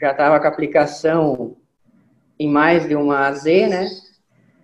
já 0.00 0.10
estava 0.10 0.40
com 0.40 0.46
a 0.46 0.48
aplicação 0.48 1.56
em 2.38 2.48
mais 2.48 2.88
de 2.88 2.96
uma 2.96 3.28
AZ, 3.28 3.44
né? 3.44 3.86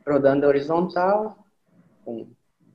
rodando 0.06 0.46
horizontal, 0.46 1.38
com 2.04 2.26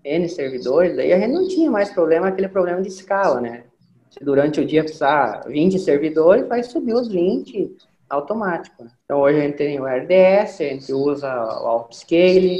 N 0.03 0.29
servidores, 0.29 0.97
aí 0.97 1.13
a 1.13 1.19
gente 1.19 1.31
não 1.31 1.47
tinha 1.47 1.69
mais 1.69 1.91
problema, 1.91 2.27
aquele 2.27 2.47
problema 2.47 2.81
de 2.81 2.87
escala, 2.87 3.39
né? 3.39 3.65
Se 4.09 4.23
durante 4.23 4.59
o 4.59 4.65
dia 4.65 4.83
precisar 4.83 5.43
20 5.47 5.77
servidores, 5.77 6.47
vai 6.47 6.63
subir 6.63 6.93
os 6.93 7.07
20 7.07 7.77
automático. 8.09 8.83
Né? 8.83 8.91
Então 9.05 9.19
hoje 9.19 9.39
a 9.39 9.41
gente 9.41 9.57
tem 9.57 9.79
o 9.79 9.85
RDS, 9.85 10.61
a 10.61 10.63
gente 10.63 10.93
usa 10.93 11.33
o 11.33 11.67
Autoscale, 11.67 12.59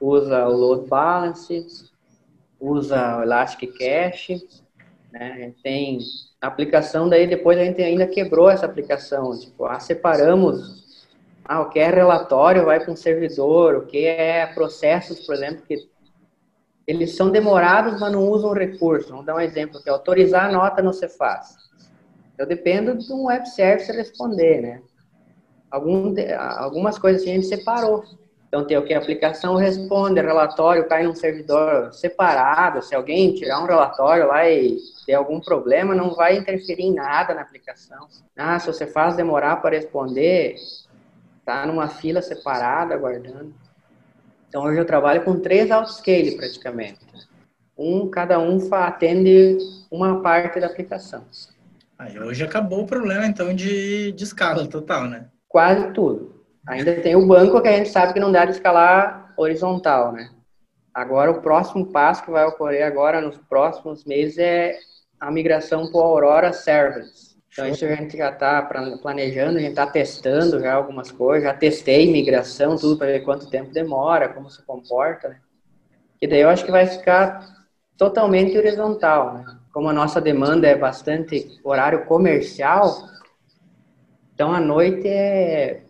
usa 0.00 0.46
o 0.46 0.52
Load 0.52 0.88
Balance, 0.88 1.90
usa 2.60 3.18
o 3.18 3.22
Elastic 3.22 3.72
Cache, 3.78 4.40
né? 5.12 5.32
A 5.32 5.38
gente 5.38 5.62
tem 5.62 5.98
aplicação, 6.40 7.08
daí 7.08 7.26
depois 7.26 7.58
a 7.58 7.64
gente 7.64 7.82
ainda 7.82 8.06
quebrou 8.06 8.50
essa 8.50 8.66
aplicação, 8.66 9.38
tipo, 9.38 9.64
ah, 9.64 9.78
separamos 9.78 10.82
ah, 11.44 11.60
o 11.60 11.70
que 11.70 11.78
é 11.78 11.88
relatório 11.88 12.64
vai 12.64 12.80
para 12.80 12.92
um 12.92 12.96
servidor, 12.96 13.74
o 13.76 13.86
que 13.86 14.06
é 14.06 14.46
processos, 14.46 15.20
por 15.26 15.34
exemplo, 15.34 15.62
que 15.66 15.76
eles 16.86 17.16
são 17.16 17.30
demorados, 17.30 18.00
mas 18.00 18.12
não 18.12 18.28
usam 18.28 18.52
recurso. 18.52 19.10
Vamos 19.10 19.26
dar 19.26 19.36
um 19.36 19.40
exemplo, 19.40 19.80
é 19.84 19.90
autorizar 19.90 20.46
a 20.46 20.52
nota 20.52 20.82
no 20.82 20.92
Cefaz. 20.92 21.56
Eu 22.42 22.46
dependo 22.46 22.98
de 22.98 23.12
um 23.12 23.26
web 23.26 23.48
service 23.48 23.92
responder, 23.92 24.60
né? 24.60 24.82
Algum, 25.70 26.12
algumas 26.58 26.98
coisas 26.98 27.22
a 27.22 27.26
gente 27.26 27.46
separou. 27.46 28.04
Então, 28.48 28.66
tem 28.66 28.76
o 28.76 28.84
que 28.84 28.92
a 28.92 28.98
aplicação 28.98 29.54
responde, 29.54 30.20
relatório 30.20 30.88
cai 30.88 31.04
num 31.04 31.14
servidor 31.14 31.92
separado. 31.92 32.82
Se 32.82 32.96
alguém 32.96 33.32
tirar 33.32 33.62
um 33.62 33.66
relatório 33.66 34.26
lá 34.26 34.50
e 34.50 34.76
ter 35.06 35.14
algum 35.14 35.38
problema, 35.38 35.94
não 35.94 36.16
vai 36.16 36.36
interferir 36.36 36.82
em 36.82 36.94
nada 36.94 37.32
na 37.32 37.42
aplicação. 37.42 38.08
Ah, 38.36 38.58
se 38.58 38.66
você 38.66 38.88
faz 38.88 39.14
demorar 39.14 39.62
para 39.62 39.76
responder, 39.76 40.56
tá 41.44 41.64
numa 41.64 41.88
fila 41.88 42.20
separada, 42.20 42.92
aguardando. 42.92 43.54
Então, 44.48 44.64
hoje 44.64 44.80
eu 44.80 44.84
trabalho 44.84 45.22
com 45.22 45.38
três 45.38 45.70
autoscale 45.70 46.36
praticamente. 46.36 46.98
Um, 47.78 48.10
cada 48.10 48.40
um 48.40 48.58
atende 48.74 49.58
uma 49.92 50.20
parte 50.20 50.58
da 50.58 50.66
aplicação. 50.66 51.24
Aí 52.02 52.18
hoje 52.18 52.42
acabou 52.42 52.82
o 52.82 52.86
problema, 52.86 53.24
então, 53.26 53.54
de, 53.54 54.10
de 54.10 54.24
escala 54.24 54.66
total, 54.66 55.04
né? 55.04 55.26
Quase 55.48 55.92
tudo. 55.92 56.44
Ainda 56.66 56.94
tem 57.00 57.14
o 57.14 57.26
banco 57.26 57.60
que 57.60 57.68
a 57.68 57.76
gente 57.76 57.90
sabe 57.90 58.12
que 58.12 58.18
não 58.20 58.32
dá 58.32 58.44
de 58.44 58.52
escalar 58.52 59.32
horizontal, 59.36 60.10
né? 60.10 60.28
Agora, 60.92 61.30
o 61.30 61.40
próximo 61.40 61.86
passo 61.86 62.24
que 62.24 62.30
vai 62.30 62.44
ocorrer 62.44 62.84
agora 62.84 63.20
nos 63.20 63.38
próximos 63.48 64.04
meses 64.04 64.36
é 64.38 64.76
a 65.20 65.30
migração 65.30 65.90
para 65.90 66.00
o 66.00 66.02
Aurora 66.02 66.52
Service. 66.52 67.36
Então, 67.52 67.68
isso 67.68 67.84
a 67.84 67.94
gente 67.94 68.16
já 68.16 68.30
está 68.30 68.62
planejando, 69.00 69.58
a 69.58 69.60
gente 69.60 69.70
está 69.70 69.86
testando 69.86 70.58
já 70.58 70.74
algumas 70.74 71.12
coisas, 71.12 71.44
já 71.44 71.54
testei 71.54 72.10
migração, 72.10 72.76
tudo 72.76 72.98
para 72.98 73.08
ver 73.08 73.20
quanto 73.20 73.48
tempo 73.48 73.72
demora, 73.72 74.28
como 74.28 74.50
se 74.50 74.60
comporta, 74.64 75.28
né? 75.28 75.36
que 76.18 76.26
daí 76.26 76.40
eu 76.40 76.48
acho 76.48 76.64
que 76.64 76.70
vai 76.70 76.86
ficar 76.86 77.46
totalmente 77.96 78.56
horizontal, 78.58 79.34
né? 79.34 79.61
Como 79.72 79.88
a 79.88 79.92
nossa 79.92 80.20
demanda 80.20 80.66
é 80.66 80.76
bastante 80.76 81.60
horário 81.64 82.04
comercial, 82.04 83.08
então 84.34 84.52
à 84.52 84.60
noite 84.60 85.08
é 85.08 85.82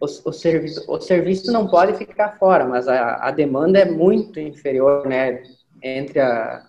o, 0.00 0.04
o, 0.04 0.32
serviço, 0.32 0.84
o 0.88 1.00
serviço 1.00 1.52
não 1.52 1.66
pode 1.66 1.96
ficar 1.96 2.36
fora, 2.38 2.64
mas 2.64 2.88
a, 2.88 3.16
a 3.16 3.30
demanda 3.30 3.78
é 3.78 3.84
muito 3.84 4.38
inferior, 4.38 5.06
né? 5.06 5.42
Entre 5.82 6.20
a, 6.20 6.62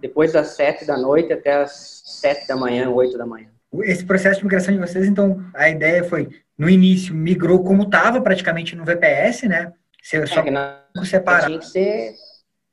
depois 0.00 0.32
das 0.32 0.48
sete 0.48 0.84
da 0.84 0.96
noite 0.96 1.32
até 1.32 1.54
as 1.54 2.02
sete 2.04 2.46
da 2.48 2.56
manhã, 2.56 2.88
oito 2.90 3.16
da 3.16 3.26
manhã. 3.26 3.48
Esse 3.82 4.04
processo 4.04 4.38
de 4.38 4.44
migração 4.44 4.74
de 4.74 4.80
vocês, 4.80 5.06
então, 5.06 5.44
a 5.54 5.68
ideia 5.68 6.02
foi, 6.02 6.28
no 6.58 6.68
início, 6.68 7.14
migrou 7.14 7.62
como 7.62 7.84
estava 7.84 8.20
praticamente 8.20 8.74
no 8.74 8.84
VPS, 8.84 9.44
né? 9.44 9.72
Você 10.02 10.16
é, 10.16 10.26
só 10.26 10.42
não, 10.44 11.04
separar. 11.04 11.46
Tinha 11.46 11.58
que 11.58 11.66
ser, 11.66 12.14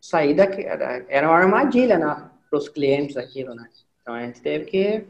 sair 0.02 0.34
daqui, 0.34 0.66
era 0.66 1.28
uma 1.28 1.38
armadilha 1.38 2.00
né, 2.00 2.30
para 2.50 2.60
os 2.60 2.70
clientes 2.70 3.18
aquilo, 3.18 3.54
né? 3.54 3.68
Então, 4.02 4.14
a 4.14 4.26
gente 4.26 4.42
teve 4.42 4.66
que 4.66 5.08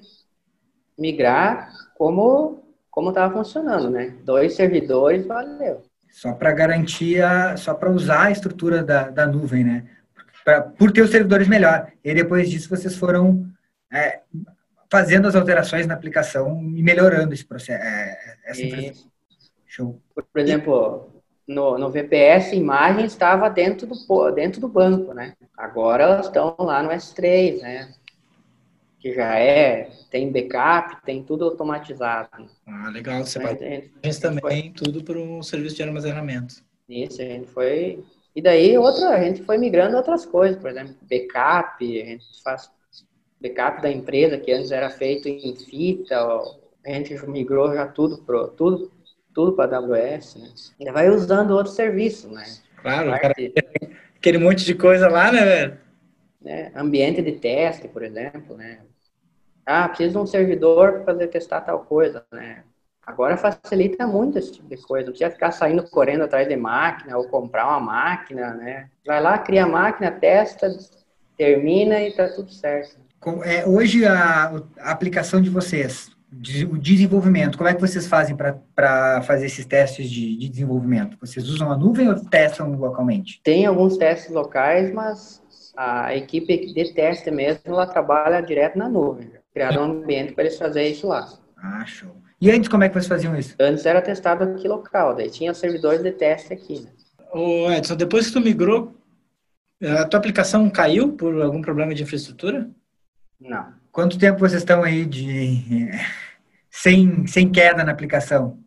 migrar 0.98 1.72
como 1.96 2.63
como 2.89 3.10
estava 3.10 3.32
funcionando, 3.32 3.91
né? 3.91 4.15
Dois 4.24 4.56
servidores, 4.56 5.27
valeu. 5.27 5.86
Só 6.10 6.34
para 6.34 6.51
garantir, 6.51 7.22
só 7.56 7.75
para 7.75 7.91
usar 7.91 8.24
a 8.24 8.32
estrutura 8.32 8.84
da, 8.84 9.12
da 9.12 9.27
nuvem, 9.27 9.63
né? 9.63 9.88
Pra, 10.44 10.62
por 10.62 10.91
ter 10.91 11.03
os 11.03 11.12
servidores 11.12 11.48
melhor. 11.48 11.91
E 12.03 12.12
depois 12.12 12.50
disso 12.50 12.67
vocês 12.67 12.96
foram 12.96 13.48
é, 13.94 14.22
fazendo 14.89 15.27
as 15.27 15.36
alterações 15.36 15.86
na 15.86 15.94
aplicação 15.94 16.60
e 16.75 16.82
melhorando 16.82 17.36
esse 17.36 17.46
processo. 17.46 17.84
É, 17.84 18.17
essa 18.46 18.62
e, 18.62 18.94
Show. 19.67 20.01
Por 20.15 20.25
exemplo, 20.41 21.16
no, 21.48 21.77
no 21.77 21.89
VPS, 21.89 22.54
imagem 22.54 23.06
estava 23.06 23.50
dentro 23.50 23.88
do, 23.88 24.32
dentro 24.32 24.60
do 24.60 24.68
banco, 24.68 25.13
né? 25.13 25.34
Agora 25.58 26.04
elas 26.04 26.25
estão 26.25 26.56
lá 26.60 26.84
no 26.84 26.89
S3, 26.89 27.62
né? 27.62 27.94
que 29.00 29.13
já 29.13 29.38
é, 29.38 29.89
tem 30.10 30.32
backup, 30.32 31.04
tem 31.06 31.24
tudo 31.24 31.46
automatizado. 31.46 32.30
Ah, 32.66 32.89
legal. 32.89 33.24
Você 33.24 33.39
vai 33.39 33.56
gente 34.04 34.20
também 34.20 34.42
foi... 34.42 34.74
tudo 34.75 35.04
para 35.04 35.18
um 35.18 35.42
serviço 35.42 35.75
de 35.75 35.84
armazenamento. 35.84 36.56
Isso, 36.89 37.22
a 37.22 37.25
gente 37.25 37.48
foi. 37.48 38.04
E 38.36 38.42
daí 38.42 38.77
outra, 38.77 39.10
a 39.10 39.24
gente 39.24 39.44
foi 39.44 39.58
migrando 39.58 39.98
outras 39.98 40.25
coisas, 40.25 40.60
por 40.60 40.70
exemplo, 40.70 40.96
backup, 41.10 42.01
a 42.01 42.06
gente 42.06 42.25
faz 42.44 42.72
backup 43.42 43.82
da 43.82 43.92
empresa 43.92 44.38
que 44.38 44.51
antes 44.51 44.72
era 44.72 44.89
feito 44.89 45.27
em 45.27 45.56
fita, 45.56 46.18
a 46.86 46.89
gente 46.89 47.13
migrou 47.27 47.74
já 47.74 47.88
tudo 47.88 48.18
pro 48.20 48.48
tudo 48.50 48.92
tudo 49.38 49.53
para 49.53 49.77
AWS, 49.77 50.36
né? 50.38 50.50
E 50.79 50.91
vai 50.91 51.10
usando 51.10 51.51
outros 51.51 51.75
serviços, 51.75 52.32
né? 52.32 52.44
Claro, 52.82 53.12
cara, 53.12 53.36
aquele 54.15 54.39
monte 54.39 54.65
de 54.65 54.74
coisa 54.74 55.08
lá, 55.08 55.32
né, 55.32 55.46
velho? 55.46 55.77
Né? 56.41 56.72
Ambiente 56.75 57.22
de 57.22 57.34
teste, 57.34 57.88
por 57.88 58.01
exemplo, 58.01 58.58
né? 58.58 58.79
Ah, 59.63 59.88
preciso 59.88 60.13
de 60.13 60.17
um 60.17 60.25
servidor 60.25 60.94
para 60.94 61.03
fazer 61.03 61.27
testar 61.27 61.62
tal 61.62 61.82
coisa, 61.82 62.25
né? 62.34 62.63
Agora 63.06 63.38
facilita 63.38 64.08
muito 64.08 64.39
esse 64.39 64.53
tipo 64.53 64.67
de 64.67 64.77
coisa. 64.77 65.06
Não 65.06 65.12
precisa 65.12 65.29
ficar 65.29 65.51
saindo 65.51 65.88
correndo 65.88 66.24
atrás 66.24 66.48
de 66.48 66.56
máquina 66.56 67.15
ou 67.15 67.29
comprar 67.29 67.67
uma 67.67 67.79
máquina, 67.79 68.56
né? 68.56 68.89
Vai 69.06 69.22
lá, 69.22 69.38
cria 69.38 69.65
a 69.65 69.67
máquina, 69.67 70.10
testa, 70.10 70.67
termina 71.38 72.01
e 72.01 72.12
tá 72.12 72.27
tudo 72.27 72.51
certo. 72.51 72.98
É, 73.44 73.67
hoje 73.67 74.03
a, 74.03 74.63
a 74.79 74.91
aplicação 74.91 75.39
de 75.39 75.50
vocês, 75.51 76.10
o 76.69 76.77
desenvolvimento, 76.77 77.57
como 77.57 77.69
é 77.69 77.74
que 77.74 77.79
vocês 77.79 78.05
fazem 78.05 78.36
para 78.36 79.22
fazer 79.22 79.46
esses 79.46 79.65
testes 79.65 80.10
de, 80.10 80.38
de, 80.38 80.50
desenvolvimento? 80.50 81.17
Vocês 81.19 81.48
usam 81.48 81.72
a 81.72 81.77
nuvem 81.77 82.10
ou 82.10 82.15
testam 82.15 82.72
localmente? 82.74 83.39
Tem 83.43 83.65
alguns 83.65 83.98
testes 83.98 84.34
locais, 84.34 84.93
mas 84.93 85.41
a 85.75 86.13
equipe 86.15 86.74
de 86.74 86.93
teste 86.93 87.31
mesmo, 87.31 87.62
ela 87.65 87.88
trabalha 87.88 88.41
direto 88.41 88.77
na 88.77 88.89
nuvem. 88.89 89.31
Criaram 89.53 89.84
um 89.84 90.01
ambiente 90.01 90.34
para 90.34 90.43
eles 90.43 90.57
fazerem 90.57 90.91
isso 90.91 91.07
lá. 91.07 91.27
Ah, 91.55 91.86
show. 91.86 92.15
E 92.41 92.51
antes, 92.51 92.67
como 92.67 92.84
é 92.84 92.89
que 92.89 92.93
vocês 92.93 93.07
faziam 93.07 93.36
isso? 93.36 93.55
Antes 93.60 93.86
era 93.86 94.01
testado 94.01 94.43
aqui 94.43 94.67
local, 94.67 95.15
daí 95.15 95.29
tinha 95.29 95.53
servidores 95.53 96.03
de 96.03 96.12
teste 96.12 96.53
aqui. 96.53 96.81
Né? 96.81 96.91
Ô 97.34 97.72
Edson, 97.72 97.96
depois 97.96 98.27
que 98.27 98.34
tu 98.34 98.41
migrou, 98.41 98.96
a 99.81 100.05
tua 100.05 100.19
aplicação 100.19 100.69
caiu 100.69 101.13
por 101.13 101.41
algum 101.41 101.62
problema 101.62 101.96
de 101.96 102.03
infraestrutura? 102.03 102.69
Não. 103.39 103.74
Quanto 103.98 104.20
tempo 104.20 104.38
vocês 104.38 104.62
estão 104.62 104.84
aí 104.84 105.06
de 105.06 105.89
sem, 106.70 107.25
sem 107.25 107.51
queda 107.51 107.84
na 107.84 107.92
aplicação? 107.92 108.60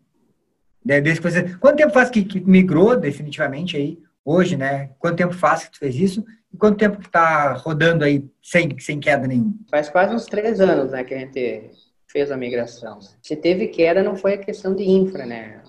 Desde 0.85 1.21
que 1.21 1.31
você... 1.31 1.57
Quanto 1.57 1.77
tempo 1.77 1.93
faz 1.93 2.11
que, 2.11 2.25
que 2.25 2.41
migrou 2.41 2.97
definitivamente 2.97 3.77
aí, 3.77 3.97
hoje, 4.25 4.57
né? 4.57 4.91
Quanto 4.99 5.19
tempo 5.19 5.33
faz 5.33 5.63
que 5.63 5.71
tu 5.71 5.79
fez 5.79 5.95
isso? 5.95 6.27
E 6.53 6.57
quanto 6.57 6.79
tempo 6.79 6.99
que 6.99 7.07
está 7.07 7.53
rodando 7.53 8.05
aí 8.05 8.29
sem, 8.43 8.77
sem 8.81 8.99
queda 8.99 9.29
nenhuma? 9.29 9.55
Faz 9.71 9.89
quase 9.89 10.13
uns 10.13 10.27
três 10.27 10.61
anos 10.61 10.91
né, 10.91 11.05
que 11.05 11.15
a 11.15 11.19
gente 11.21 11.71
fez 12.09 12.33
a 12.33 12.37
migração. 12.37 12.99
Se 13.23 13.37
teve 13.37 13.69
queda, 13.69 14.03
não 14.03 14.17
foi 14.17 14.35
a 14.35 14.39
questão 14.39 14.75
de 14.75 14.83
infra, 14.83 15.25
né? 15.25 15.63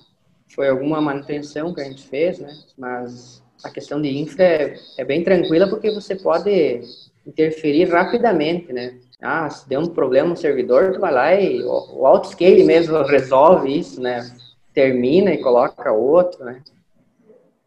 Foi 0.55 0.69
alguma 0.69 0.99
manutenção 0.99 1.71
que 1.71 1.81
a 1.81 1.83
gente 1.83 2.07
fez, 2.07 2.39
né? 2.39 2.51
Mas 2.75 3.43
a 3.63 3.69
questão 3.69 4.01
de 4.01 4.09
infra 4.09 4.43
é, 4.43 4.75
é 4.97 5.05
bem 5.05 5.23
tranquila 5.23 5.69
porque 5.69 5.91
você 5.91 6.15
pode 6.15 6.81
interferir 7.27 7.91
rapidamente, 7.91 8.73
né? 8.73 8.97
Ah, 9.21 9.49
se 9.49 9.69
deu 9.69 9.81
um 9.81 9.87
problema 9.87 10.29
no 10.29 10.37
servidor, 10.37 10.93
tu 10.93 10.99
vai 10.99 11.13
lá 11.13 11.35
e 11.35 11.63
o, 11.63 11.99
o 11.99 12.07
autoscale 12.07 12.63
mesmo 12.63 13.01
resolve 13.03 13.77
isso, 13.77 14.01
né? 14.01 14.35
Termina 14.73 15.31
e 15.31 15.41
coloca 15.41 15.91
outro, 15.91 16.43
né? 16.43 16.61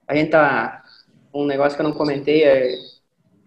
A 0.08 0.14
gente 0.14 0.30
tá... 0.30 0.82
Um 1.32 1.46
negócio 1.46 1.76
que 1.76 1.82
eu 1.82 1.88
não 1.88 1.96
comentei 1.96 2.44
é 2.44 2.74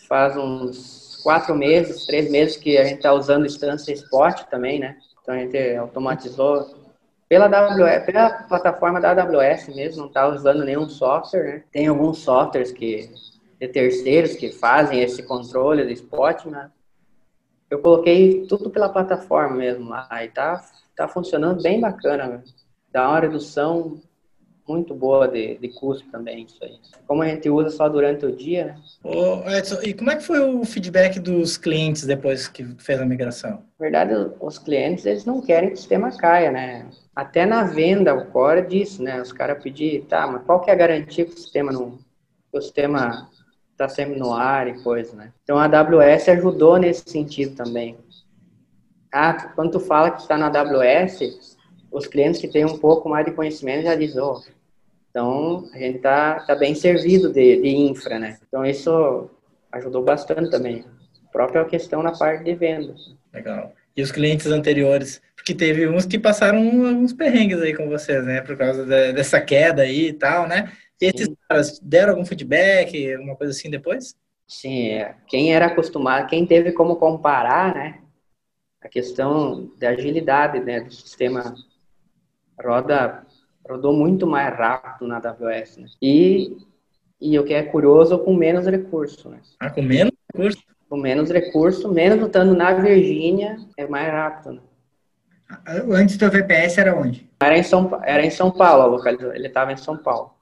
faz 0.07 0.37
uns 0.37 1.19
quatro 1.23 1.55
meses, 1.55 2.05
três 2.05 2.29
meses 2.31 2.55
que 2.55 2.77
a 2.77 2.83
gente 2.83 2.97
está 2.97 3.13
usando 3.13 3.45
instância 3.45 3.93
Spot 3.93 4.43
também, 4.49 4.79
né? 4.79 4.97
Então 5.21 5.35
a 5.35 5.39
gente 5.39 5.75
automatizou 5.75 6.75
pela 7.27 7.45
AWS, 7.45 8.05
pela 8.05 8.29
plataforma 8.43 9.01
da 9.01 9.11
AWS 9.11 9.67
mesmo, 9.75 10.01
não 10.01 10.07
está 10.07 10.27
usando 10.27 10.63
nenhum 10.63 10.87
software, 10.87 11.43
né? 11.43 11.63
Tem 11.71 11.87
alguns 11.87 12.19
softwares 12.19 12.71
que 12.71 13.09
de 13.59 13.67
terceiros 13.67 14.35
que 14.35 14.51
fazem 14.51 15.01
esse 15.01 15.23
controle 15.23 15.83
do 15.83 15.91
Spot, 15.91 16.45
né? 16.45 16.69
Eu 17.69 17.79
coloquei 17.79 18.45
tudo 18.47 18.69
pela 18.69 18.89
plataforma 18.89 19.55
mesmo 19.55 19.89
lá 19.89 20.07
e 20.24 20.29
tá, 20.29 20.63
tá 20.95 21.07
funcionando 21.07 21.62
bem 21.62 21.79
bacana, 21.79 22.27
né? 22.27 22.43
dá 22.91 23.09
uma 23.09 23.19
redução 23.19 24.01
muito 24.67 24.93
boa 24.93 25.27
de, 25.27 25.57
de 25.57 25.69
custo 25.69 26.09
também, 26.12 26.43
isso 26.43 26.57
aí. 26.62 26.77
Como 27.05 27.21
a 27.21 27.27
gente 27.27 27.50
usa 27.50 27.69
só 27.69 27.88
durante 27.88 28.25
o 28.25 28.36
dia, 28.36 28.65
né? 28.65 28.77
Ô, 29.03 29.50
Edson, 29.50 29.81
e 29.81 29.93
como 29.93 30.12
é 30.12 30.15
que 30.17 30.24
foi 30.24 30.39
o 30.39 30.65
feedback 30.65 31.19
dos 31.19 31.57
clientes 31.57 32.05
depois 32.05 32.47
que 32.47 32.65
fez 32.77 33.00
a 33.00 33.05
migração? 33.05 33.63
Na 33.79 33.86
verdade, 33.86 34.13
os 34.41 34.59
clientes, 34.59 35.05
eles 35.05 35.24
não 35.24 35.41
querem 35.41 35.69
que 35.69 35.75
o 35.75 35.77
sistema 35.77 36.12
caia, 36.17 36.51
né? 36.51 36.86
Até 37.15 37.45
na 37.45 37.63
venda, 37.63 38.13
o 38.13 38.25
core 38.27 38.59
é 38.59 38.63
disso, 38.63 39.01
né? 39.01 39.21
Os 39.21 39.31
caras 39.31 39.63
pedir, 39.63 40.03
tá, 40.05 40.27
mas 40.27 40.43
qual 40.43 40.59
que 40.59 40.69
é 40.69 40.74
a 40.74 40.77
garantia 40.77 41.25
que 41.25 41.33
o 41.33 41.38
sistema 41.38 41.71
não... 41.71 41.91
Que 42.51 42.57
o 42.57 42.62
sistema 42.62 43.29
está 43.77 43.88
sempre 43.88 44.17
no 44.17 44.34
ar 44.34 44.67
e 44.67 44.81
coisa, 44.81 45.15
né? 45.15 45.31
Então, 45.43 45.57
a 45.60 45.65
AWS 45.65 46.29
ajudou 46.29 46.77
nesse 46.77 47.03
sentido 47.07 47.55
também. 47.55 47.96
Ah, 49.13 49.51
quando 49.55 49.74
tu 49.74 49.79
fala 49.79 50.12
que 50.12 50.22
está 50.22 50.36
na 50.36 50.48
AWS, 50.48 51.57
os 51.91 52.07
clientes 52.07 52.41
que 52.41 52.48
têm 52.48 52.65
um 52.65 52.77
pouco 52.79 53.07
mais 53.07 53.25
de 53.25 53.31
conhecimento 53.31 53.84
já 53.84 53.96
dizem, 53.96 54.22
oh, 54.22 54.41
então, 55.12 55.69
a 55.74 55.77
gente 55.77 55.98
está 55.98 56.39
tá 56.41 56.55
bem 56.55 56.74
servido 56.74 57.31
de, 57.31 57.62
de 57.62 57.69
infra, 57.69 58.19
né? 58.19 58.38
Então, 58.48 58.65
isso 58.65 59.29
ajudou 59.72 60.03
bastante 60.03 60.50
também. 60.50 60.84
A 61.27 61.31
própria 61.31 61.63
questão 61.65 62.01
na 62.01 62.12
parte 62.12 62.43
de 62.43 62.55
vendas. 62.55 63.15
Legal. 63.31 63.74
E 63.96 64.01
os 64.01 64.12
clientes 64.12 64.48
anteriores? 64.48 65.22
Porque 65.36 65.53
teve 65.53 65.88
uns 65.88 66.05
que 66.05 66.19
passaram 66.19 66.60
uns 66.60 67.13
perrengues 67.13 67.62
aí 67.62 67.75
com 67.75 67.88
vocês, 67.88 68.24
né? 68.25 68.41
Por 68.41 68.57
causa 68.57 68.86
de, 68.86 69.13
dessa 69.13 69.39
queda 69.39 69.84
aí 69.84 70.07
e 70.10 70.13
tal, 70.13 70.48
né? 70.48 70.72
E 71.01 71.06
esses 71.06 71.30
caras 71.48 71.80
deram 71.80 72.13
algum 72.13 72.25
feedback, 72.25 73.13
alguma 73.13 73.36
coisa 73.36 73.51
assim 73.51 73.70
depois? 73.70 74.16
Sim, 74.48 74.89
é. 74.89 75.16
quem 75.27 75.54
era 75.54 75.66
acostumado, 75.66 76.27
quem 76.27 76.46
teve 76.46 76.72
como 76.72 76.96
comparar, 76.96 77.75
né? 77.75 78.00
A 78.82 78.88
questão 78.88 79.70
da 79.77 79.89
agilidade 79.89 80.60
né, 80.60 80.80
do 80.80 80.94
sistema 80.94 81.54
roda 82.63 83.25
rodou 83.68 83.94
muito 83.94 84.25
mais 84.25 84.56
rápido 84.56 85.08
na 85.08 85.18
AWS, 85.18 85.77
né? 85.77 85.88
E, 86.01 86.58
e 87.20 87.38
o 87.38 87.44
que 87.44 87.54
é 87.54 87.63
curioso, 87.63 88.18
com 88.20 88.34
menos 88.34 88.66
recurso, 88.66 89.30
né? 89.30 89.42
Ah, 89.60 89.70
com 89.70 89.82
menos 89.82 90.13
recurso? 90.34 90.63
Com 90.89 90.98
menos 90.98 91.30
recurso, 91.30 91.92
menos 91.92 92.25
estando 92.25 92.56
na 92.56 92.74
Virgínia, 92.74 93.58
é 93.77 93.86
mais 93.86 94.10
rápido, 94.10 94.54
né? 94.54 94.62
Antes 95.92 96.18
do 96.18 96.30
VPS 96.30 96.77
era 96.77 96.98
onde? 96.98 97.30
Era 97.39 97.58
em 97.58 97.63
São, 97.63 97.89
era 98.04 98.25
em 98.25 98.30
São 98.30 98.51
Paulo. 98.51 99.01
Ele 99.34 99.48
estava 99.48 99.72
em 99.72 99.77
São 99.77 99.98
Paulo. 99.98 100.37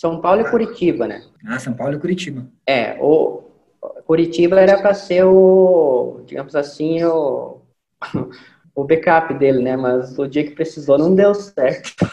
São 0.00 0.18
Paulo 0.18 0.40
e 0.40 0.50
Curitiba, 0.50 1.06
né? 1.06 1.22
Ah, 1.46 1.58
São 1.58 1.74
Paulo 1.74 1.94
e 1.94 1.98
Curitiba. 1.98 2.46
É, 2.66 2.96
o 3.02 3.42
Curitiba 4.06 4.58
era 4.58 4.80
para 4.80 4.94
ser 4.94 5.24
o, 5.24 6.22
digamos 6.24 6.56
assim, 6.56 7.04
o 7.04 7.60
o 8.74 8.82
backup 8.82 9.34
dele, 9.34 9.62
né? 9.62 9.76
Mas 9.76 10.18
o 10.18 10.26
dia 10.26 10.42
que 10.42 10.52
precisou 10.52 10.96
não 10.96 11.14
deu 11.14 11.34
certo. 11.34 11.92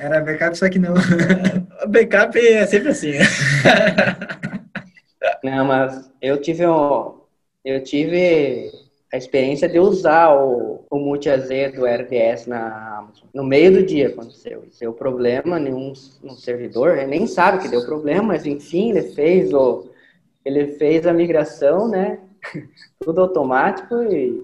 Era 0.00 0.22
backup, 0.22 0.56
só 0.56 0.70
que 0.70 0.78
não. 0.78 0.94
backup 1.88 2.38
é 2.38 2.64
sempre 2.64 2.88
assim. 2.88 3.12
não, 5.44 5.66
mas 5.66 6.10
eu 6.22 6.40
tive 6.40 6.66
um, 6.66 7.20
eu 7.62 7.84
tive 7.84 8.72
a 9.12 9.18
experiência 9.18 9.68
de 9.68 9.78
usar 9.78 10.34
o, 10.34 10.86
o 10.90 10.98
multi-AZ 10.98 11.48
do 11.74 11.84
RDS 11.84 12.46
na 12.46 12.98
Amazon. 12.98 13.28
No 13.34 13.44
meio 13.44 13.70
do 13.70 13.82
dia 13.82 14.08
aconteceu. 14.08 14.64
Deu 14.80 14.94
problema 14.94 15.58
nenhum 15.58 15.92
no 16.22 16.34
servidor, 16.34 16.96
ele 16.96 17.08
nem 17.08 17.26
sabe 17.26 17.58
que 17.58 17.68
deu 17.68 17.84
problema, 17.84 18.22
mas 18.22 18.46
enfim, 18.46 18.90
ele 18.90 19.02
fez 19.12 19.52
o 19.52 19.90
ele 20.44 20.66
fez 20.72 21.06
a 21.06 21.12
migração, 21.12 21.86
né? 21.86 22.18
Tudo 22.98 23.20
automático 23.20 24.02
e 24.02 24.42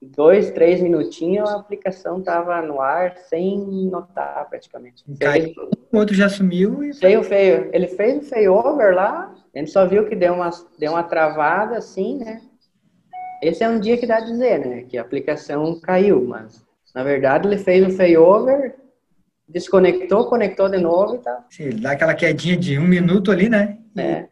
dois, 0.00 0.52
três 0.52 0.80
minutinhos 0.80 1.50
a 1.50 1.56
aplicação 1.56 2.22
tava 2.22 2.62
no 2.62 2.80
ar 2.80 3.16
sem 3.28 3.58
notar 3.90 4.48
praticamente. 4.48 5.04
Caiu, 5.18 5.52
o 5.92 5.98
outro 5.98 6.14
já 6.14 6.28
sumiu 6.28 6.84
e 6.84 6.94
feio, 6.94 7.22
feio. 7.24 7.68
Ele 7.72 7.88
fez 7.88 8.18
o 8.18 8.28
failover 8.30 8.94
lá, 8.94 9.34
a 9.52 9.58
gente 9.58 9.72
só 9.72 9.84
viu 9.86 10.08
que 10.08 10.14
deu 10.14 10.34
uma 10.34 10.50
deu 10.78 10.92
uma 10.92 11.02
travada 11.02 11.76
assim, 11.76 12.18
né? 12.18 12.40
Esse 13.42 13.62
é 13.62 13.68
um 13.68 13.78
dia 13.78 13.96
que 13.96 14.06
dá 14.06 14.16
a 14.16 14.20
dizer, 14.20 14.58
né? 14.58 14.84
Que 14.88 14.98
a 14.98 15.02
aplicação 15.02 15.78
caiu, 15.80 16.24
mas 16.26 16.64
na 16.94 17.02
verdade 17.02 17.46
ele 17.46 17.58
fez 17.58 17.86
o 17.86 17.96
failover, 17.96 18.74
desconectou, 19.48 20.26
conectou 20.26 20.68
de 20.68 20.78
novo 20.78 21.16
e 21.16 21.18
tá. 21.18 21.44
Sim, 21.50 21.70
dá 21.70 21.92
aquela 21.92 22.14
quedinha 22.14 22.56
de 22.56 22.78
um 22.78 22.86
minuto 22.86 23.30
ali, 23.30 23.48
né? 23.48 23.78
É. 23.96 24.26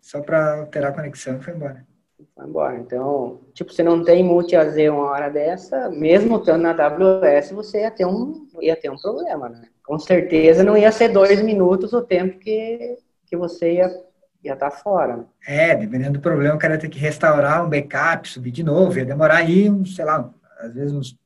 Só 0.00 0.20
para 0.20 0.60
alterar 0.60 0.90
a 0.90 0.94
conexão 0.94 1.36
e 1.36 1.42
foi 1.42 1.54
embora. 1.54 1.86
Foi 2.34 2.46
embora. 2.46 2.76
Então, 2.78 3.40
tipo, 3.52 3.72
você 3.72 3.82
não 3.82 4.02
tem 4.02 4.24
multi-AZ 4.24 4.76
uma 4.88 5.10
hora 5.10 5.28
dessa, 5.28 5.90
mesmo 5.90 6.38
estando 6.38 6.62
na 6.62 6.70
AWS, 6.70 7.52
você 7.52 7.80
ia 7.80 7.90
ter 7.90 8.06
um, 8.06 8.46
ia 8.60 8.76
ter 8.76 8.90
um 8.90 8.96
problema, 8.96 9.48
né? 9.48 9.62
Com 9.84 9.98
certeza 9.98 10.64
não 10.64 10.76
ia 10.76 10.92
ser 10.92 11.08
dois 11.08 11.42
minutos 11.42 11.92
o 11.92 12.02
tempo 12.02 12.38
que, 12.38 12.96
que 13.26 13.36
você 13.36 13.74
ia 13.74 14.07
ia 14.42 14.54
estar 14.54 14.70
tá 14.70 14.76
fora. 14.76 15.16
Né? 15.18 15.24
É, 15.46 15.74
dependendo 15.74 16.14
do 16.14 16.20
problema, 16.20 16.54
o 16.54 16.58
cara 16.58 16.74
ia 16.74 16.80
ter 16.80 16.88
que 16.88 16.98
restaurar 16.98 17.64
um 17.64 17.68
backup, 17.68 18.28
subir 18.28 18.50
de 18.50 18.62
novo, 18.62 18.98
ia 18.98 19.04
demorar 19.04 19.38
aí, 19.38 19.68
sei 19.86 20.04
lá, 20.04 20.30
às 20.60 20.74
vezes 20.74 20.92
uns 20.92 21.16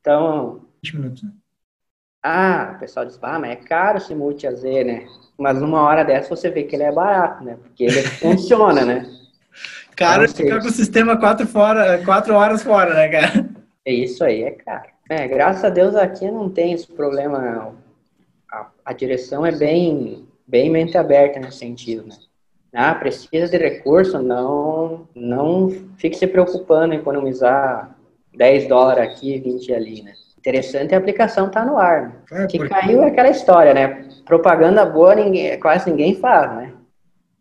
então, 0.00 0.66
20 0.82 0.96
minutos. 0.96 1.22
Né? 1.22 1.30
Ah, 2.22 2.72
o 2.76 2.80
pessoal 2.80 3.06
diz, 3.06 3.18
ah, 3.22 3.38
mas 3.38 3.50
é 3.50 3.56
caro 3.56 3.98
esse 3.98 4.14
multi-AZ, 4.14 4.62
né? 4.62 5.06
Mas 5.38 5.60
numa 5.60 5.82
hora 5.82 6.04
dessa 6.04 6.34
você 6.34 6.50
vê 6.50 6.64
que 6.64 6.76
ele 6.76 6.82
é 6.82 6.92
barato, 6.92 7.44
né? 7.44 7.56
Porque 7.62 7.84
ele 7.84 8.02
funciona, 8.20 8.84
né? 8.84 9.06
Cara, 9.96 10.24
então, 10.24 10.36
ficar 10.36 10.60
com 10.60 10.68
o 10.68 10.72
sistema 10.72 11.18
quatro, 11.18 11.46
fora, 11.46 12.02
quatro 12.04 12.34
horas 12.34 12.62
fora, 12.62 12.94
né, 12.94 13.08
cara? 13.08 13.48
É 13.84 13.92
isso 13.92 14.22
aí, 14.22 14.42
é 14.42 14.50
caro. 14.50 14.88
É, 15.08 15.26
graças 15.26 15.64
a 15.64 15.70
Deus 15.70 15.94
aqui 15.94 16.30
não 16.30 16.48
tem 16.48 16.72
esse 16.72 16.86
problema. 16.86 17.74
A, 18.50 18.68
a 18.84 18.92
direção 18.92 19.44
é 19.44 19.52
bem, 19.52 20.26
bem 20.46 20.70
mente 20.70 20.96
aberta 20.96 21.40
nesse 21.40 21.58
sentido, 21.58 22.06
né? 22.06 22.16
Ah, 22.72 22.94
precisa 22.94 23.48
de 23.48 23.56
recurso? 23.56 24.22
Não, 24.22 25.08
não 25.14 25.70
fique 25.98 26.16
se 26.16 26.26
preocupando 26.26 26.94
em 26.94 26.98
economizar 26.98 27.96
10 28.36 28.68
dólares 28.68 29.10
aqui, 29.10 29.38
20 29.38 29.74
ali, 29.74 30.02
né? 30.02 30.12
Interessante 30.38 30.94
a 30.94 30.98
aplicação 30.98 31.50
tá 31.50 31.64
no 31.64 31.76
ar. 31.76 32.08
Né? 32.30 32.44
É, 32.44 32.46
que 32.46 32.58
porque... 32.58 32.72
caiu 32.72 33.02
é 33.02 33.08
aquela 33.08 33.28
história, 33.28 33.74
né? 33.74 34.08
Propaganda 34.24 34.86
boa 34.86 35.14
ninguém, 35.14 35.58
quase 35.58 35.90
ninguém 35.90 36.14
faz, 36.14 36.50
né? 36.52 36.72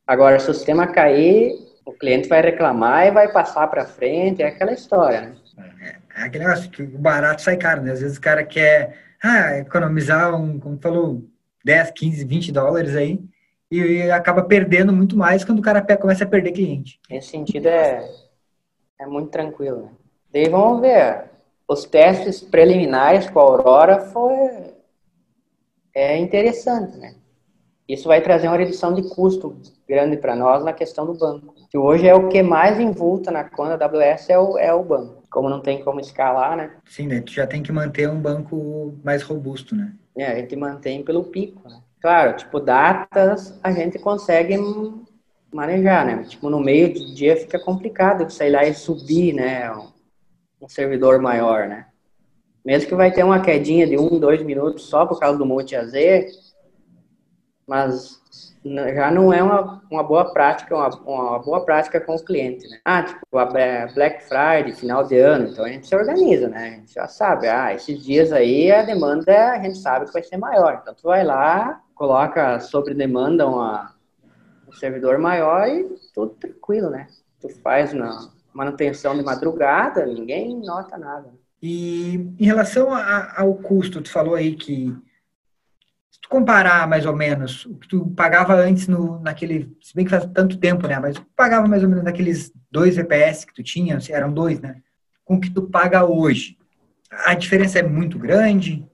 Agora, 0.06 0.40
se 0.40 0.50
o 0.50 0.54
sistema 0.54 0.88
cair, 0.88 1.54
o 1.86 1.94
cliente 1.94 2.28
vai 2.28 2.42
reclamar 2.42 3.06
e 3.06 3.12
vai 3.12 3.32
passar 3.32 3.68
para 3.68 3.86
frente, 3.86 4.42
é 4.42 4.48
aquela 4.48 4.74
história, 4.74 5.22
né? 5.22 5.36
É, 5.82 6.22
é 6.22 6.26
aquele 6.26 6.44
negócio 6.44 6.70
que 6.72 6.82
o 6.82 6.98
barato 6.98 7.44
sai 7.44 7.56
caro, 7.56 7.84
né? 7.84 7.92
Às 7.92 8.02
vezes 8.02 8.18
o 8.18 8.22
cara 8.22 8.44
quer 8.44 8.98
ah, 9.24 9.60
economizar, 9.60 10.34
um, 10.34 10.60
como 10.60 10.80
falou, 10.82 11.24
10, 11.64 11.92
15, 11.92 12.26
20 12.26 12.52
dólares 12.52 12.96
aí, 12.96 13.20
e 13.72 14.10
acaba 14.12 14.44
perdendo 14.44 14.92
muito 14.92 15.16
mais 15.16 15.46
quando 15.46 15.60
o 15.60 15.62
cara 15.62 15.82
começa 15.98 16.24
a 16.24 16.28
perder 16.28 16.52
cliente. 16.52 17.00
Nesse 17.10 17.30
sentido 17.30 17.68
é, 17.68 18.10
é 19.00 19.06
muito 19.06 19.30
tranquilo, 19.30 19.84
né? 19.84 19.92
Daí 20.32 20.50
vamos 20.50 20.82
ver. 20.82 21.30
Os 21.68 21.86
testes 21.86 22.42
preliminares 22.42 23.30
com 23.30 23.40
a 23.40 23.44
Aurora 23.44 24.00
foi 24.00 24.74
é 25.94 26.18
interessante, 26.18 26.98
né? 26.98 27.16
Isso 27.88 28.08
vai 28.08 28.22
trazer 28.22 28.48
uma 28.48 28.58
redução 28.58 28.94
de 28.94 29.04
custo 29.10 29.58
grande 29.88 30.18
para 30.18 30.36
nós 30.36 30.64
na 30.64 30.72
questão 30.72 31.06
do 31.06 31.16
banco. 31.16 31.56
Que 31.70 31.78
hoje 31.78 32.08
é 32.08 32.14
o 32.14 32.30
que 32.30 32.44
mais 32.44 32.80
invulta 32.80 33.32
na 33.32 33.44
conta 33.44 33.78
da 33.78 33.86
AWS 33.86 34.30
é 34.30 34.38
o, 34.38 34.58
é 34.58 34.74
o 34.74 34.84
banco. 34.84 35.24
Como 35.30 35.50
não 35.50 35.60
tem 35.60 35.84
como 35.84 36.00
escalar, 36.00 36.56
né? 36.56 36.72
Sim, 36.86 37.08
né? 37.08 37.22
Tu 37.22 37.34
já 37.34 37.48
tem 37.48 37.64
que 37.64 37.72
manter 37.72 38.08
um 38.08 38.20
banco 38.20 38.96
mais 39.04 39.24
robusto, 39.24 39.76
né? 39.76 39.94
É, 40.16 40.28
a 40.28 40.36
gente 40.36 40.56
mantém 40.56 41.04
pelo 41.04 41.24
pico, 41.24 41.68
né? 41.68 41.82
Claro, 42.02 42.38
tipo, 42.38 42.60
datas 42.60 43.60
a 43.62 43.72
gente 43.72 44.00
consegue 44.00 44.56
manejar, 45.54 46.06
né? 46.06 46.24
Tipo, 46.24 46.50
no 46.50 46.60
meio 46.60 46.94
do 46.94 47.14
dia 47.14 47.36
fica 47.36 47.60
complicado 47.60 48.26
de 48.26 48.34
sair 48.34 48.52
lá 48.52 48.66
e 48.66 48.74
subir, 48.74 49.34
né? 49.34 49.70
Um 50.62 50.70
servidor 50.70 51.22
maior, 51.22 51.68
né? 51.68 51.88
Mesmo 52.64 52.90
que 52.90 52.96
vai 52.96 53.12
ter 53.12 53.24
uma 53.24 53.42
quedinha 53.42 53.88
de 53.88 53.98
um, 53.98 54.20
dois 54.20 54.42
minutos 54.44 54.86
só 54.86 55.06
por 55.06 55.20
causa 55.20 55.38
do 55.38 55.46
multi-AZ, 55.46 55.94
mas 57.68 58.20
já 58.64 59.10
não 59.10 59.32
é 59.32 59.42
uma, 59.42 59.82
uma 59.90 60.04
boa 60.04 60.34
prática, 60.34 60.76
uma, 60.76 60.90
uma 60.90 61.40
boa 61.40 61.64
prática 61.64 62.00
com 62.02 62.16
o 62.16 62.24
cliente, 62.24 62.68
né? 62.68 62.80
Ah, 62.84 63.04
tipo, 63.04 63.38
a 63.38 63.46
Black 63.46 64.24
Friday, 64.24 64.74
final 64.74 65.04
de 65.04 65.18
ano, 65.18 65.50
então 65.50 65.66
a 65.66 65.70
gente 65.70 65.88
se 65.88 65.96
organiza, 65.96 66.48
né? 66.50 66.68
A 66.68 66.72
gente 66.72 66.94
já 66.94 67.08
sabe, 67.08 67.48
ah, 67.48 67.74
esses 67.74 68.04
dias 68.04 68.32
aí 68.32 68.72
a 68.72 68.84
demanda 68.84 69.52
a 69.52 69.60
gente 69.62 69.78
sabe 69.78 70.06
que 70.06 70.14
vai 70.14 70.24
ser 70.24 70.38
maior, 70.38 70.80
então 70.82 70.94
tu 70.94 71.04
vai 71.04 71.24
lá, 71.24 71.82
coloca 72.00 72.62
sobre 72.62 72.94
demanda 72.94 73.46
uma, 73.46 73.94
um 74.66 74.72
servidor 74.72 75.20
maior 75.20 75.68
e 75.68 75.84
tudo 76.16 76.30
tranquilo, 76.36 76.90
né? 76.90 77.08
Tu 77.42 77.50
faz 77.62 77.92
na 77.92 78.32
manutenção 78.54 79.18
de 79.18 79.22
madrugada, 79.22 80.06
ninguém 80.06 80.62
nota 80.62 80.98
nada. 80.98 81.30
E 81.62 82.34
em 82.40 82.46
relação 82.46 82.94
a, 82.94 83.42
ao 83.42 83.54
custo, 83.56 84.02
tu 84.02 84.10
falou 84.10 84.36
aí 84.36 84.56
que 84.56 84.96
se 86.10 86.22
tu 86.22 86.30
comparar 86.30 86.88
mais 86.88 87.06
ou 87.06 87.14
menos 87.14 87.66
o 87.66 87.76
que 87.76 87.90
tu 87.90 88.08
pagava 88.12 88.56
antes 88.56 88.88
no, 88.88 89.20
naquele, 89.20 89.78
se 89.82 89.94
bem 89.94 90.06
que 90.06 90.12
faz 90.12 90.26
tanto 90.34 90.58
tempo, 90.58 90.88
né? 90.88 90.98
Mas 91.00 91.16
tu 91.16 91.26
pagava 91.36 91.68
mais 91.68 91.84
ou 91.84 91.90
menos 91.90 92.06
naqueles 92.06 92.50
dois 92.72 92.96
VPS 92.96 93.44
que 93.44 93.54
tu 93.54 93.62
tinha, 93.62 94.00
eram 94.10 94.32
dois, 94.32 94.62
né? 94.62 94.82
Com 95.26 95.36
o 95.36 95.42
que 95.42 95.50
tu 95.50 95.64
paga 95.64 96.06
hoje. 96.06 96.58
A 97.26 97.34
diferença 97.34 97.80
é 97.80 97.84
muito 97.84 98.18
grande? 98.18 98.89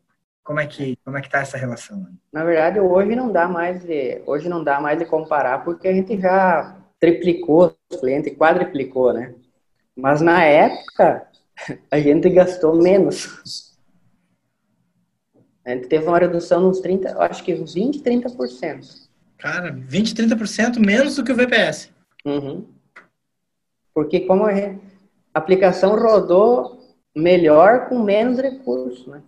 Como 0.46 0.60
é 0.60 0.68
que 0.68 0.96
como 1.04 1.18
é 1.18 1.22
que 1.22 1.30
tá 1.30 1.40
essa 1.40 1.58
relação? 1.58 2.08
Na 2.32 2.44
verdade, 2.44 2.80
hoje 2.80 3.16
não 3.16 3.32
dá 3.32 3.48
mais 3.48 3.84
de 3.84 4.22
hoje 4.28 4.48
não 4.48 4.64
dá 4.64 4.80
mais 4.80 5.00
de 5.00 5.06
comparar 5.06 5.66
porque 5.66 5.88
a 5.88 5.94
gente 5.94 6.22
já 6.22 6.78
triplicou 7.00 7.76
os 7.92 8.00
clientes, 8.00 8.38
quadriplicou, 8.38 9.12
né? 9.12 9.34
Mas 9.98 10.22
na 10.22 10.44
época 10.44 11.28
a 11.90 12.00
gente 12.00 12.30
gastou 12.30 12.76
menos. 12.76 13.76
A 15.66 15.72
gente 15.72 15.88
teve 15.88 16.06
uma 16.06 16.20
redução 16.20 16.62
nos 16.62 16.80
30, 16.80 17.20
acho 17.24 17.44
que 17.44 17.56
20, 17.56 18.04
30%. 18.04 19.08
Cara, 19.40 19.72
20, 19.72 20.14
30% 20.14 20.78
menos 20.78 21.16
do 21.16 21.24
que 21.24 21.32
o 21.32 21.36
VPS. 21.36 21.90
Uhum. 22.24 22.68
Porque 23.96 24.20
como 24.20 24.46
a, 24.46 24.52
a 24.52 25.40
aplicação 25.40 25.96
rodou 25.96 26.96
melhor 27.16 27.90
com 27.90 27.98
menos 27.98 28.38
recursos, 28.40 29.08
né? 29.08 29.24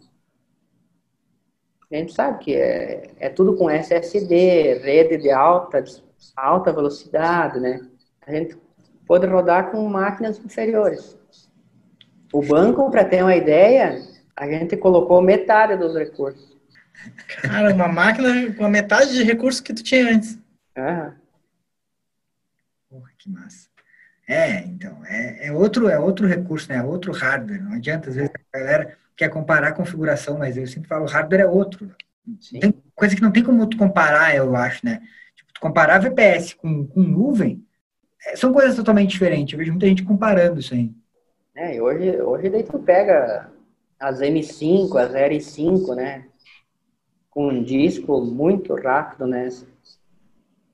A 1.91 1.95
gente 1.95 2.13
sabe 2.13 2.39
que 2.39 2.53
é, 2.53 3.11
é 3.17 3.29
tudo 3.29 3.55
com 3.55 3.69
SSD, 3.69 4.79
rede 4.79 5.17
de 5.17 5.31
alta, 5.31 5.83
alta 6.35 6.73
velocidade, 6.73 7.59
né? 7.59 7.79
A 8.25 8.31
gente 8.31 8.57
pode 9.05 9.25
rodar 9.25 9.71
com 9.71 9.87
máquinas 9.87 10.37
inferiores. 10.37 11.17
O 12.33 12.41
banco, 12.41 12.91
para 12.91 13.05
ter 13.05 13.23
uma 13.23 13.35
ideia, 13.35 14.01
a 14.35 14.45
gente 14.45 14.75
colocou 14.75 15.21
metade 15.21 15.77
dos 15.77 15.95
recursos. 15.95 16.57
Cara, 17.41 17.73
uma 17.73 17.87
máquina 17.87 18.53
com 18.53 18.65
a 18.65 18.69
metade 18.69 19.13
de 19.13 19.23
recursos 19.23 19.61
que 19.61 19.73
tu 19.73 19.81
tinha 19.81 20.11
antes. 20.11 20.37
Aham. 20.77 21.15
Porra, 22.89 23.09
que 23.17 23.29
massa. 23.29 23.69
É, 24.27 24.59
então, 24.65 25.05
é, 25.05 25.47
é, 25.47 25.51
outro, 25.53 25.87
é 25.87 25.97
outro 25.97 26.27
recurso, 26.27 26.67
né? 26.69 26.79
É 26.79 26.83
outro 26.83 27.13
hardware. 27.13 27.63
Não 27.63 27.73
adianta, 27.73 28.09
às 28.09 28.15
vezes, 28.15 28.31
a 28.51 28.57
galera 28.57 28.97
quer 29.17 29.29
comparar 29.29 29.69
a 29.69 29.73
configuração, 29.73 30.37
mas 30.37 30.55
eu 30.55 30.67
sempre 30.67 30.87
falo, 30.87 31.05
o 31.05 31.07
hardware 31.09 31.41
é 31.41 31.47
outro. 31.47 31.91
Tem 32.61 32.73
coisa 32.95 33.15
que 33.15 33.21
não 33.21 33.31
tem 33.31 33.43
como 33.43 33.65
tu 33.65 33.75
comparar, 33.75 34.35
eu 34.35 34.55
acho, 34.55 34.85
né? 34.85 35.01
Tipo, 35.35 35.53
tu 35.53 35.59
comparar 35.59 35.97
VPS 35.97 36.53
com, 36.53 36.85
com 36.85 37.01
nuvem, 37.01 37.65
é, 38.25 38.35
são 38.35 38.53
coisas 38.53 38.75
totalmente 38.75 39.09
diferentes. 39.09 39.53
Eu 39.53 39.59
vejo 39.59 39.71
muita 39.71 39.87
gente 39.87 40.03
comparando 40.03 40.59
isso 40.59 40.73
aí. 40.73 40.91
É, 41.55 41.81
hoje, 41.81 42.21
hoje 42.21 42.49
daí 42.49 42.63
tu 42.63 42.77
pega 42.77 43.49
as 43.99 44.19
M5, 44.19 44.95
as 44.97 45.11
R5, 45.11 45.95
né? 45.95 46.27
Com 47.31 47.47
um 47.47 47.63
disco 47.63 48.21
muito 48.21 48.75
rápido, 48.75 49.25
né? 49.25 49.49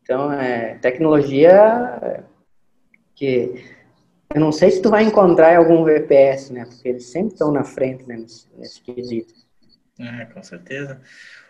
Então, 0.02 0.34
é 0.34 0.76
tecnologia 0.80 2.22
que 3.16 3.64
eu 4.34 4.40
não 4.40 4.52
sei 4.52 4.72
se 4.72 4.82
tu 4.82 4.90
vai 4.90 5.04
encontrar 5.04 5.54
em 5.54 5.58
algum 5.58 5.84
VPS, 5.84 6.52
né? 6.52 6.66
Porque 6.66 6.90
eles 6.90 7.06
sempre 7.06 7.34
estão 7.34 7.52
na 7.52 7.64
frente 7.64 8.06
né, 8.08 8.18
nesse, 8.18 8.48
nesse 8.58 8.82
quesito. 8.82 9.34
É, 10.00 10.26
com 10.26 10.42
certeza. 10.42 11.00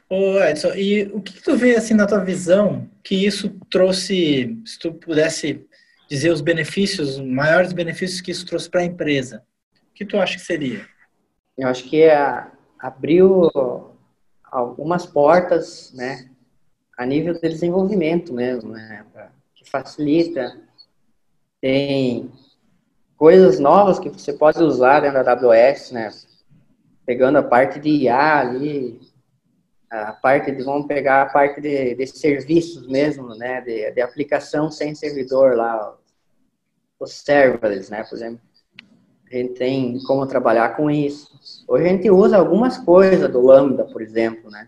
Ô 0.10 0.38
Edson, 0.40 0.74
e 0.74 1.04
o 1.14 1.22
que, 1.22 1.34
que 1.34 1.42
tu 1.42 1.56
vê 1.56 1.76
assim 1.76 1.94
na 1.94 2.06
tua 2.06 2.20
visão 2.20 2.90
que 3.04 3.26
isso 3.26 3.50
trouxe, 3.70 4.62
se 4.66 4.78
tu 4.78 4.94
pudesse 4.94 5.66
dizer 6.10 6.30
os 6.30 6.42
benefícios, 6.42 7.18
os 7.18 7.26
maiores 7.26 7.72
benefícios 7.72 8.20
que 8.20 8.32
isso 8.32 8.46
trouxe 8.46 8.70
para 8.70 8.82
a 8.82 8.86
empresa? 8.86 9.44
O 9.90 9.94
que 9.94 10.06
tu 10.06 10.18
acha 10.18 10.36
que 10.36 10.44
seria? 10.44 10.86
Eu 11.58 11.70
acho 11.70 11.86
que 11.86 12.02
é, 12.02 12.46
abriu 12.80 13.50
algumas 14.44 15.06
portas, 15.06 15.94
né, 15.94 16.30
a 16.98 17.06
nível 17.06 17.34
de 17.34 17.40
desenvolvimento 17.40 18.34
mesmo, 18.34 18.72
né, 18.72 19.06
que 19.56 19.70
facilita. 19.70 20.60
Tem 21.62 22.30
coisas 23.24 23.58
novas 23.58 24.00
que 24.00 24.10
você 24.10 24.34
pode 24.34 24.62
usar 24.62 25.00
dentro 25.00 25.24
da 25.24 25.32
AWS, 25.32 25.92
né, 25.92 26.10
pegando 27.06 27.38
a 27.38 27.42
parte 27.42 27.80
de 27.80 27.88
IA 27.88 28.38
ali, 28.38 29.00
a 29.90 30.12
parte 30.12 30.52
de, 30.52 30.62
vamos 30.62 30.88
pegar 30.88 31.22
a 31.22 31.26
parte 31.28 31.62
de, 31.62 31.96
de 31.96 32.06
serviços 32.06 32.86
mesmo, 32.86 33.34
né, 33.34 33.62
de, 33.62 33.92
de 33.92 34.02
aplicação 34.02 34.70
sem 34.70 34.94
servidor 34.94 35.56
lá, 35.56 35.98
os 37.00 37.14
serverless, 37.14 37.90
né, 37.90 38.04
por 38.04 38.18
exemplo. 38.18 38.42
A 39.32 39.36
gente 39.38 39.54
tem 39.54 40.04
como 40.04 40.28
trabalhar 40.28 40.76
com 40.76 40.92
isso. 40.92 41.64
Hoje 41.66 41.86
a 41.86 41.88
gente 41.88 42.12
usa 42.12 42.36
algumas 42.36 42.78
coisas 42.78 43.32
do 43.32 43.40
Lambda, 43.40 43.86
por 43.86 44.02
exemplo, 44.02 44.52
né, 44.52 44.68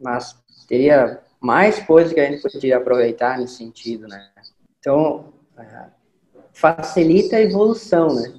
mas 0.00 0.40
teria 0.68 1.20
mais 1.40 1.80
coisas 1.80 2.12
que 2.12 2.20
a 2.20 2.30
gente 2.30 2.40
poderia 2.40 2.76
aproveitar 2.76 3.36
nesse 3.36 3.56
sentido, 3.56 4.06
né. 4.06 4.30
Então, 4.78 5.32
é, 5.58 6.01
facilita 6.52 7.36
a 7.36 7.40
evolução, 7.40 8.14
né, 8.14 8.34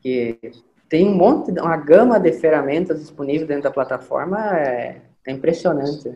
que 0.00 0.38
tem 0.88 1.08
um 1.08 1.14
monte, 1.14 1.50
uma 1.52 1.76
gama 1.76 2.18
de 2.18 2.32
ferramentas 2.32 3.00
disponíveis 3.00 3.48
dentro 3.48 3.64
da 3.64 3.70
plataforma, 3.70 4.56
é, 4.56 5.02
é 5.26 5.32
impressionante. 5.32 6.14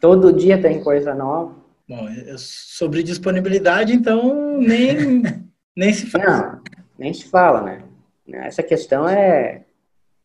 Todo 0.00 0.32
dia 0.32 0.60
tem 0.60 0.82
coisa 0.82 1.14
nova. 1.14 1.54
Bom, 1.88 2.06
sobre 2.38 3.02
disponibilidade, 3.02 3.92
então, 3.92 4.58
nem, 4.58 5.22
nem 5.76 5.92
se 5.92 6.06
fala. 6.06 6.26
Não, 6.26 6.62
nem 6.98 7.12
se 7.12 7.24
fala, 7.28 7.60
né? 7.62 7.82
Essa 8.26 8.62
questão 8.62 9.06
é, 9.06 9.64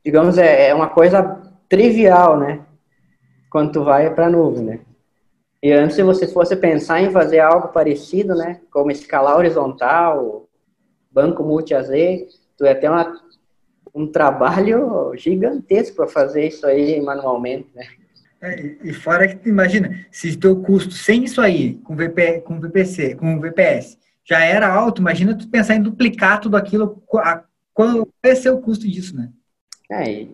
digamos, 0.03 0.37
é, 0.37 0.69
é 0.69 0.73
uma 0.73 0.89
coisa 0.89 1.41
trivial, 1.67 2.39
né? 2.39 2.61
Quando 3.49 3.73
tu 3.73 3.83
vai 3.83 4.13
para 4.13 4.27
a 4.27 4.29
nuvem, 4.29 4.63
né? 4.63 4.79
E 5.61 5.71
antes, 5.73 5.95
se 5.95 6.03
você 6.03 6.27
fosse 6.27 6.55
pensar 6.55 7.01
em 7.01 7.11
fazer 7.11 7.39
algo 7.39 7.69
parecido, 7.69 8.33
né? 8.33 8.61
Como 8.71 8.91
escalar 8.91 9.37
horizontal, 9.37 10.47
banco 11.11 11.43
multi-AZ, 11.43 11.89
tu 12.57 12.65
ia 12.65 12.75
ter 12.75 12.89
uma 12.89 13.13
um 13.93 14.07
trabalho 14.07 15.13
gigantesco 15.15 15.95
para 15.97 16.07
fazer 16.07 16.47
isso 16.47 16.65
aí 16.65 17.01
manualmente, 17.01 17.67
né? 17.75 17.85
É, 18.41 18.75
e 18.83 18.93
fora 18.93 19.27
que, 19.27 19.49
imagina, 19.49 20.05
se 20.11 20.29
o 20.29 20.39
teu 20.39 20.61
custo 20.61 20.93
sem 20.93 21.25
isso 21.25 21.41
aí, 21.41 21.75
com, 21.83 21.95
VP, 21.95 22.41
com 22.41 22.59
VPC, 22.59 23.15
com 23.15 23.39
VPS, 23.39 23.97
já 24.23 24.39
era 24.39 24.71
alto, 24.71 25.01
imagina 25.01 25.37
tu 25.37 25.49
pensar 25.49 25.75
em 25.75 25.81
duplicar 25.81 26.39
tudo 26.39 26.55
aquilo, 26.55 27.03
qual 27.73 28.07
vai 28.23 28.35
ser 28.35 28.51
o 28.51 28.61
custo 28.61 28.87
disso, 28.87 29.15
né? 29.17 29.29
É, 29.91 30.25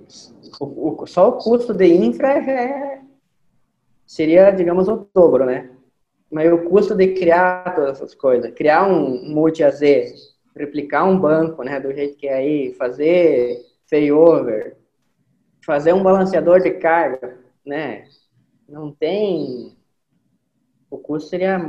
o, 0.60 1.02
o, 1.02 1.08
só 1.08 1.30
o 1.30 1.38
custo 1.38 1.74
de 1.74 1.88
infra 1.88 2.38
é, 2.38 3.02
seria, 4.06 4.52
digamos, 4.52 4.88
o 4.88 5.08
dobro, 5.14 5.46
né? 5.46 5.70
Mas 6.32 6.52
o 6.52 6.70
custo 6.70 6.96
de 6.96 7.14
criar 7.14 7.76
todas 7.76 7.98
essas 7.98 8.14
coisas, 8.16 8.54
criar 8.54 8.88
um 8.88 9.34
multi-AZ, 9.34 9.82
replicar 10.56 11.04
um 11.06 11.20
banco, 11.20 11.64
né, 11.64 11.80
do 11.80 11.94
jeito 11.94 12.18
que 12.18 12.28
é 12.28 12.36
aí, 12.36 12.74
fazer 12.74 13.62
failover, 13.90 14.78
fazer 15.64 15.94
um 15.94 16.02
balanceador 16.02 16.62
de 16.62 16.72
carga, 16.72 17.38
né, 17.66 18.06
não 18.68 18.92
tem, 18.92 19.76
o 20.90 20.98
custo 20.98 21.30
seria, 21.30 21.60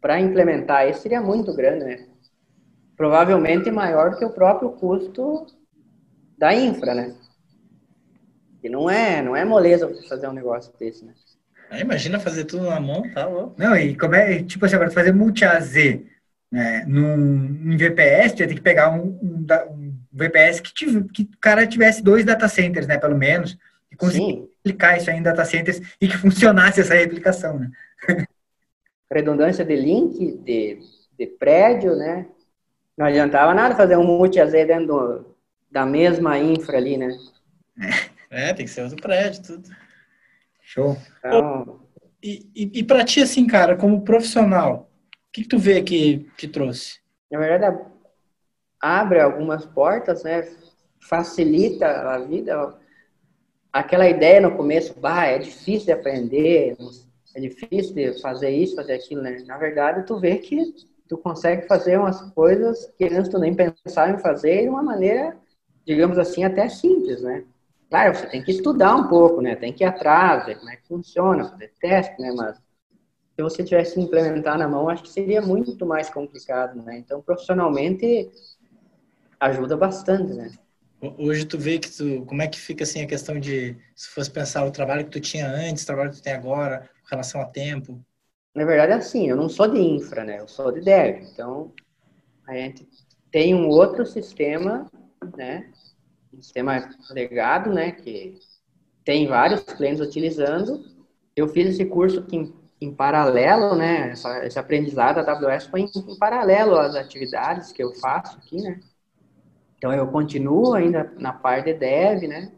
para 0.00 0.20
implementar 0.20 0.88
isso 0.88 1.00
seria 1.02 1.20
muito 1.20 1.52
grande, 1.54 1.84
né, 1.84 2.06
provavelmente 2.96 3.70
maior 3.70 4.16
que 4.16 4.24
o 4.24 4.32
próprio 4.32 4.70
custo 4.70 5.46
da 6.38 6.54
infra, 6.54 6.94
né, 6.94 7.14
e 8.62 8.68
não 8.68 8.88
é, 8.88 9.22
não 9.22 9.34
é 9.34 9.44
moleza 9.44 9.92
fazer 10.08 10.28
um 10.28 10.32
negócio 10.32 10.72
desse, 10.78 11.04
né. 11.04 11.12
imagina 11.80 12.20
fazer 12.20 12.44
tudo 12.44 12.64
na 12.64 12.80
mão, 12.80 13.02
tá 13.12 13.26
louco. 13.26 13.54
Não, 13.58 13.76
e 13.76 13.96
como 13.96 14.14
é, 14.14 14.42
tipo 14.42 14.64
assim, 14.64 14.76
agora 14.76 14.90
fazer 14.90 15.12
multi-AZ, 15.12 15.74
né, 16.50 16.84
num, 16.86 17.76
VPS, 17.76 18.36
você 18.36 18.46
tem 18.46 18.56
que 18.56 18.62
pegar 18.62 18.90
um, 18.90 19.18
um, 19.22 19.46
um 19.70 19.94
VPS 20.12 20.60
que, 20.60 20.72
tive, 20.72 21.04
que 21.04 21.22
o 21.22 21.38
cara 21.40 21.66
tivesse 21.66 22.02
dois 22.02 22.24
data 22.24 22.46
centers, 22.46 22.86
né, 22.86 22.98
pelo 22.98 23.16
menos, 23.16 23.56
e 23.90 23.96
conseguir 23.96 24.48
aplicar 24.60 24.96
isso 24.96 25.10
aí 25.10 25.16
em 25.16 25.22
data 25.22 25.44
centers 25.44 25.80
e 26.00 26.08
que 26.08 26.16
funcionasse 26.16 26.80
essa 26.80 26.94
replicação, 26.94 27.58
né? 27.58 27.70
Redundância 29.12 29.64
de 29.64 29.76
link, 29.76 30.38
de, 30.38 30.78
de 31.18 31.26
prédio, 31.26 31.94
né? 31.94 32.26
Não 32.96 33.06
adiantava 33.06 33.52
nada 33.52 33.74
fazer 33.74 33.96
um 33.96 34.04
multi-AZ 34.04 34.52
dentro 34.52 34.86
do, 34.86 35.36
da 35.70 35.84
mesma 35.84 36.38
infra 36.38 36.78
ali, 36.78 36.96
né? 36.96 37.14
É, 37.78 38.11
tem 38.54 38.64
que 38.64 38.70
ser 38.70 38.82
outro 38.82 39.00
prédio, 39.00 39.42
tudo. 39.42 39.68
Show. 40.62 40.96
Então... 41.18 41.82
E, 42.22 42.48
e, 42.54 42.70
e 42.78 42.84
para 42.84 43.04
ti, 43.04 43.20
assim, 43.20 43.46
cara, 43.48 43.76
como 43.76 44.04
profissional, 44.04 44.88
que, 45.32 45.42
que 45.42 45.48
tu 45.48 45.58
vê 45.58 45.82
que, 45.82 46.30
que 46.36 46.46
trouxe? 46.46 47.00
Na 47.30 47.38
verdade, 47.38 47.78
abre 48.80 49.20
algumas 49.20 49.64
portas, 49.64 50.22
né? 50.22 50.46
Facilita 51.08 51.86
a 51.86 52.18
vida. 52.18 52.78
Aquela 53.72 54.08
ideia 54.08 54.40
no 54.40 54.56
começo, 54.56 54.98
bah, 55.00 55.26
é 55.26 55.38
difícil 55.38 55.86
de 55.86 55.92
aprender, 55.92 56.76
é 57.34 57.40
difícil 57.40 57.94
de 57.94 58.20
fazer 58.20 58.50
isso, 58.50 58.76
fazer 58.76 58.92
aquilo, 58.92 59.22
né? 59.22 59.42
Na 59.46 59.56
verdade, 59.56 60.06
tu 60.06 60.20
vê 60.20 60.36
que 60.36 60.74
tu 61.08 61.16
consegue 61.16 61.66
fazer 61.66 61.98
umas 61.98 62.20
coisas 62.32 62.92
que 62.98 63.04
antes 63.04 63.30
tu 63.30 63.38
nem 63.38 63.54
pensava 63.54 64.12
em 64.12 64.18
fazer 64.18 64.62
de 64.62 64.68
uma 64.68 64.82
maneira, 64.82 65.36
digamos 65.86 66.18
assim, 66.18 66.44
até 66.44 66.68
simples, 66.68 67.22
né? 67.22 67.44
Claro, 67.92 68.14
você 68.14 68.26
tem 68.26 68.42
que 68.42 68.50
estudar 68.50 68.96
um 68.96 69.06
pouco, 69.06 69.42
né? 69.42 69.54
Tem 69.54 69.70
que 69.70 69.84
ir 69.84 69.86
atrás, 69.86 70.46
ver 70.46 70.56
como 70.56 70.70
é 70.70 70.76
que 70.76 70.88
funciona, 70.88 71.44
fazer 71.44 71.74
teste, 71.78 72.18
né? 72.22 72.32
Mas 72.34 72.56
se 72.56 73.42
você 73.42 73.62
tivesse 73.62 73.96
que 73.96 74.00
implementar 74.00 74.56
na 74.56 74.66
mão, 74.66 74.88
acho 74.88 75.02
que 75.02 75.10
seria 75.10 75.42
muito 75.42 75.84
mais 75.84 76.08
complicado, 76.08 76.82
né? 76.82 76.96
Então, 76.96 77.20
profissionalmente, 77.20 78.30
ajuda 79.38 79.76
bastante, 79.76 80.32
né? 80.32 80.50
Hoje 81.18 81.44
tu 81.44 81.58
vê 81.58 81.78
que 81.78 81.90
tu, 81.90 82.24
como 82.24 82.40
é 82.40 82.48
que 82.48 82.58
fica 82.58 82.82
assim 82.82 83.02
a 83.02 83.06
questão 83.06 83.38
de, 83.38 83.76
se 83.94 84.08
fosse 84.08 84.30
pensar 84.30 84.64
o 84.64 84.70
trabalho 84.70 85.04
que 85.04 85.10
tu 85.10 85.20
tinha 85.20 85.46
antes, 85.46 85.82
o 85.82 85.86
trabalho 85.86 86.12
que 86.12 86.16
tu 86.16 86.22
tem 86.22 86.32
agora, 86.32 86.88
com 87.02 87.10
relação 87.10 87.42
a 87.42 87.44
tempo? 87.44 88.02
Na 88.54 88.64
verdade, 88.64 88.94
assim, 88.94 89.28
eu 89.28 89.36
não 89.36 89.50
sou 89.50 89.68
de 89.68 89.78
infra, 89.78 90.24
né? 90.24 90.40
Eu 90.40 90.48
sou 90.48 90.72
de 90.72 90.80
dev. 90.80 91.24
Então, 91.30 91.74
a 92.48 92.54
gente 92.54 92.88
tem 93.30 93.54
um 93.54 93.68
outro 93.68 94.06
sistema, 94.06 94.90
né? 95.36 95.70
Um 96.32 96.40
sistema 96.42 96.88
legado, 97.10 97.72
né? 97.72 97.92
Que 97.92 98.38
tem 99.04 99.26
vários 99.26 99.62
clientes 99.62 100.00
utilizando. 100.00 100.84
Eu 101.34 101.48
fiz 101.48 101.68
esse 101.68 101.84
curso 101.84 102.22
que 102.24 102.52
em 102.82 102.92
paralelo, 102.92 103.76
né, 103.76 104.10
essa, 104.10 104.44
esse 104.44 104.58
aprendizado 104.58 105.24
da 105.24 105.32
AWS 105.32 105.66
foi 105.66 105.82
em, 105.82 105.90
em, 105.94 106.18
paralelo 106.18 106.76
às 106.76 106.96
atividades 106.96 107.70
que 107.70 107.82
eu 107.82 107.94
faço 107.94 108.36
aqui, 108.36 108.60
né. 108.60 108.80
Então, 109.78 109.92
eu 109.92 110.06
continuo 110.08 110.74
ainda 110.74 111.12
na 111.16 111.32
parte 111.32 111.66
de 111.66 111.74
dev, 111.74 112.24
né, 112.24 112.52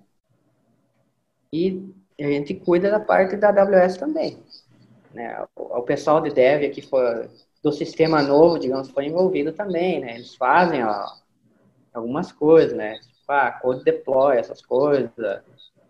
e 1.53 1.93
a 2.19 2.25
gente 2.25 2.55
cuida 2.55 2.91
da 2.91 3.01
parte 3.01 3.37
da 3.37 3.51
AWS 3.51 3.99
também. 3.99 4.43
Né. 5.13 5.45
O, 5.55 5.79
o 5.79 5.83
pessoal 5.83 6.23
de 6.23 6.31
dev 6.31 6.65
aqui 6.65 6.81
foi, 6.81 7.29
do 7.63 7.71
sistema 7.71 8.23
novo, 8.23 8.59
digamos, 8.59 8.91
foi 8.91 9.07
envolvido 9.07 9.53
também, 9.53 10.01
né, 10.01 10.15
eles 10.15 10.35
fazem 10.35 10.83
ó, 10.85 11.07
algumas 11.93 12.33
coisas, 12.33 12.75
né, 12.75 12.99
ah, 13.29 13.53
code 13.53 13.85
deploy, 13.85 14.37
essas 14.37 14.65
coisas, 14.65 15.11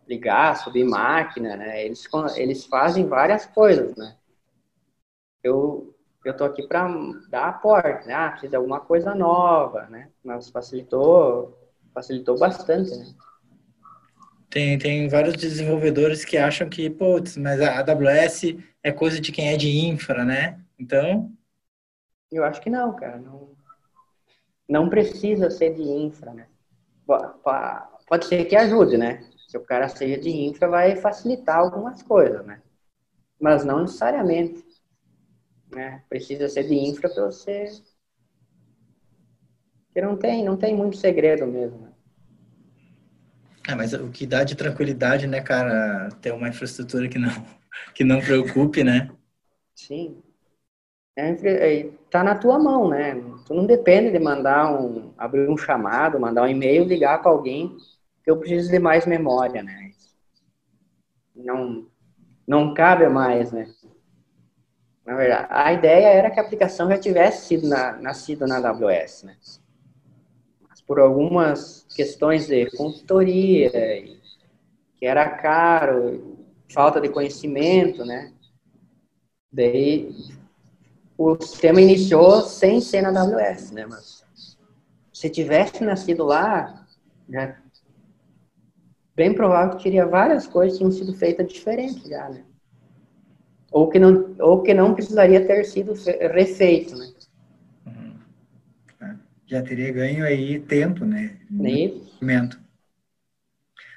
ligar, 0.06 0.56
subir 0.56 0.84
máquina, 0.84 1.56
né? 1.56 1.84
Eles, 1.84 2.08
eles 2.36 2.66
fazem 2.66 3.06
várias 3.06 3.46
coisas, 3.46 3.96
né? 3.96 4.16
eu 5.44 5.94
eu 6.24 6.34
tô 6.34 6.44
aqui 6.44 6.66
para 6.66 6.88
dar 7.28 7.48
aporte, 7.48 8.06
né? 8.06 8.14
Ah, 8.14 8.30
precisa 8.30 8.48
de 8.48 8.56
alguma 8.56 8.80
coisa 8.80 9.14
nova, 9.14 9.86
né? 9.88 10.08
Mas 10.24 10.48
facilitou, 10.48 11.54
facilitou 11.92 12.38
bastante, 12.38 12.96
né? 12.96 13.14
Tem, 14.48 14.78
tem 14.78 15.06
vários 15.06 15.34
desenvolvedores 15.34 16.24
que 16.24 16.38
acham 16.38 16.66
que, 16.66 16.88
putz, 16.88 17.36
mas 17.36 17.60
a 17.60 17.78
AWS 17.80 18.56
é 18.82 18.90
coisa 18.90 19.20
de 19.20 19.30
quem 19.30 19.48
é 19.52 19.56
de 19.58 19.68
infra, 19.86 20.24
né? 20.24 20.58
Então... 20.78 21.30
Eu 22.32 22.42
acho 22.42 22.62
que 22.62 22.70
não, 22.70 22.96
cara. 22.96 23.18
Não, 23.18 23.50
não 24.66 24.88
precisa 24.88 25.50
ser 25.50 25.74
de 25.74 25.82
infra, 25.82 26.32
né? 26.32 26.46
Pode 27.06 28.26
ser 28.26 28.44
que 28.44 28.56
ajude, 28.56 28.96
né? 28.96 29.24
Se 29.48 29.56
o 29.56 29.64
cara 29.64 29.88
seja 29.88 30.18
de 30.18 30.30
infra, 30.30 30.68
vai 30.68 30.96
facilitar 30.96 31.58
algumas 31.58 32.02
coisas, 32.02 32.44
né? 32.44 32.60
Mas 33.40 33.64
não 33.64 33.82
necessariamente. 33.82 34.64
Né? 35.70 36.02
Precisa 36.08 36.48
ser 36.48 36.64
de 36.64 36.74
infra 36.74 37.08
para 37.08 37.26
você. 37.26 37.70
Porque 39.86 40.00
não 40.00 40.16
tem, 40.16 40.44
não 40.44 40.56
tem 40.56 40.74
muito 40.74 40.96
segredo 40.96 41.46
mesmo. 41.46 41.78
Né? 41.78 41.92
É, 43.68 43.74
mas 43.74 43.92
o 43.94 44.10
que 44.10 44.26
dá 44.26 44.44
de 44.44 44.54
tranquilidade, 44.54 45.26
né, 45.26 45.40
cara, 45.40 46.10
ter 46.20 46.32
uma 46.32 46.48
infraestrutura 46.48 47.08
que 47.08 47.18
não, 47.18 47.30
que 47.94 48.04
não 48.04 48.20
preocupe, 48.20 48.84
né? 48.84 49.10
Sim. 49.74 50.22
É, 51.16 51.88
tá 52.10 52.22
na 52.22 52.36
tua 52.36 52.58
mão, 52.58 52.88
né? 52.88 53.14
Tu 53.46 53.52
não 53.52 53.66
depende 53.66 54.10
de 54.10 54.18
mandar 54.18 54.72
um, 54.72 55.12
abrir 55.18 55.48
um 55.48 55.56
chamado, 55.56 56.18
mandar 56.18 56.42
um 56.42 56.48
e-mail, 56.48 56.84
ligar 56.84 57.20
para 57.20 57.30
alguém, 57.30 57.76
que 58.22 58.30
eu 58.30 58.38
preciso 58.38 58.70
de 58.70 58.78
mais 58.78 59.06
memória, 59.06 59.62
né? 59.62 59.92
Não, 61.36 61.86
não 62.46 62.72
cabe 62.72 63.06
mais, 63.08 63.52
né? 63.52 63.68
Na 65.04 65.14
verdade, 65.14 65.46
a 65.50 65.72
ideia 65.72 66.06
era 66.06 66.30
que 66.30 66.40
a 66.40 66.42
aplicação 66.42 66.88
já 66.88 66.96
tivesse 66.96 67.46
sido 67.48 67.68
na, 67.68 67.92
nascido 68.00 68.46
na 68.46 68.56
AWS, 68.56 69.24
né? 69.24 69.36
Mas 70.66 70.80
por 70.80 70.98
algumas 70.98 71.86
questões 71.94 72.46
de 72.46 72.70
consultoria, 72.74 73.70
que 74.96 75.04
era 75.04 75.28
caro, 75.28 76.38
falta 76.72 76.98
de 76.98 77.10
conhecimento, 77.10 78.06
né? 78.06 78.32
Daí 79.52 80.10
o 81.16 81.36
sistema 81.40 81.80
iniciou 81.80 82.42
sem 82.42 82.80
ser 82.80 83.02
na 83.02 83.20
AWS, 83.20 83.70
né? 83.70 83.86
Mas 83.86 84.24
se 85.12 85.30
tivesse 85.30 85.82
nascido 85.84 86.24
lá, 86.24 86.86
né? 87.28 87.56
bem 89.14 89.32
provável 89.32 89.76
que 89.76 89.84
teria 89.84 90.06
várias 90.06 90.46
coisas 90.46 90.72
que 90.72 90.78
tinham 90.78 90.90
sido 90.90 91.14
feitas 91.14 91.52
diferentes 91.52 92.02
já, 92.08 92.28
né? 92.28 92.44
Ou 93.70 93.88
que 93.88 93.98
não, 93.98 94.34
ou 94.38 94.62
que 94.62 94.74
não 94.74 94.94
precisaria 94.94 95.44
ter 95.46 95.64
sido 95.64 95.94
refeito, 96.32 96.96
né? 96.96 97.12
Uhum. 97.86 98.14
É, 99.00 99.14
já 99.46 99.62
teria 99.62 99.92
ganho 99.92 100.24
aí 100.24 100.60
tempo, 100.60 101.04
né? 101.04 101.36
Isso. 101.86 102.14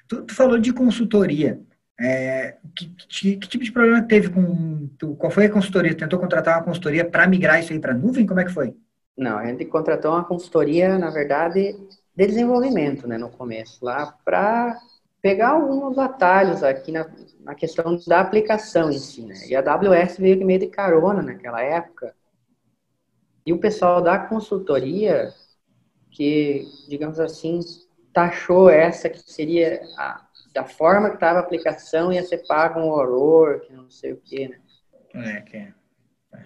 Tu, 0.07 0.23
tu 0.23 0.33
falou 0.33 0.59
de 0.59 0.71
consultoria. 0.71 1.59
É, 1.99 2.57
que, 2.75 2.89
que, 3.09 3.37
que, 3.37 3.47
tipo 3.47 3.63
de 3.63 3.71
problema 3.71 4.03
teve 4.03 4.29
com. 4.29 4.87
Tu, 4.99 5.15
qual 5.15 5.31
foi 5.31 5.45
a 5.45 5.51
consultoria? 5.51 5.95
tentou 5.95 6.19
contratar 6.19 6.57
uma 6.57 6.63
consultoria 6.63 7.03
para 7.03 7.27
migrar 7.27 7.59
isso 7.59 7.73
aí 7.73 7.79
para 7.79 7.93
nuvem? 7.93 8.25
Como 8.25 8.39
é 8.39 8.45
que 8.45 8.53
foi? 8.53 8.75
Não, 9.17 9.37
a 9.37 9.45
gente 9.47 9.65
contratou 9.65 10.11
uma 10.11 10.23
consultoria, 10.23 10.99
na 10.99 11.09
verdade, 11.09 11.75
de 12.15 12.27
desenvolvimento, 12.27 13.07
né, 13.07 13.17
no 13.17 13.29
começo, 13.29 13.83
lá 13.83 14.11
para 14.23 14.77
pegar 15.21 15.49
alguns 15.49 15.97
atalhos 15.97 16.63
aqui 16.63 16.91
na, 16.91 17.09
na 17.39 17.55
questão 17.55 17.97
da 18.07 18.21
aplicação 18.21 18.91
em 18.91 18.99
si, 18.99 19.23
né? 19.23 19.35
E 19.47 19.55
a 19.55 19.59
AWS 19.59 20.17
veio 20.19 20.45
meio 20.45 20.59
de 20.59 20.67
carona 20.67 21.23
naquela 21.23 21.61
época. 21.63 22.13
E 23.43 23.51
o 23.51 23.59
pessoal 23.59 24.01
da 24.01 24.19
consultoria, 24.19 25.33
que, 26.11 26.65
digamos 26.87 27.19
assim, 27.19 27.59
taxou 28.17 28.67
essa 28.67 29.07
que 29.07 29.19
seria 29.19 29.79
a, 29.95 30.25
da 30.51 30.65
forma 30.65 31.09
que 31.09 31.17
estava 31.17 31.37
a 31.37 31.41
aplicação 31.43 32.11
ia 32.11 32.23
ser 32.23 32.39
pago 32.47 32.79
um 32.79 32.89
horror, 32.89 33.59
que 33.59 33.71
não 33.71 33.87
sei 33.91 34.13
o 34.13 34.17
quê, 34.17 34.47
né? 34.47 35.35
É, 35.35 35.41
que 35.41 35.57
é. 35.57 35.73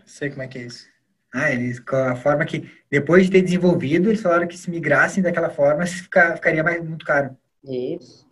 Sei 0.06 0.30
como 0.30 0.42
é 0.42 0.50
que 0.50 0.58
é 0.58 0.64
isso. 0.64 0.86
Ah, 1.34 1.50
eles, 1.50 1.80
com 1.80 1.96
a 1.96 2.14
forma 2.14 2.46
que, 2.46 2.70
depois 2.90 3.26
de 3.26 3.32
ter 3.32 3.42
desenvolvido, 3.42 4.10
eles 4.10 4.22
falaram 4.22 4.50
que 4.50 4.58
se 4.58 4.70
migrassem 4.70 5.24
daquela 5.24 5.50
forma, 5.50 5.86
ficaria 5.88 6.62
mais, 6.62 6.84
muito 6.84 7.06
caro. 7.06 7.38
Isso. 7.64 8.28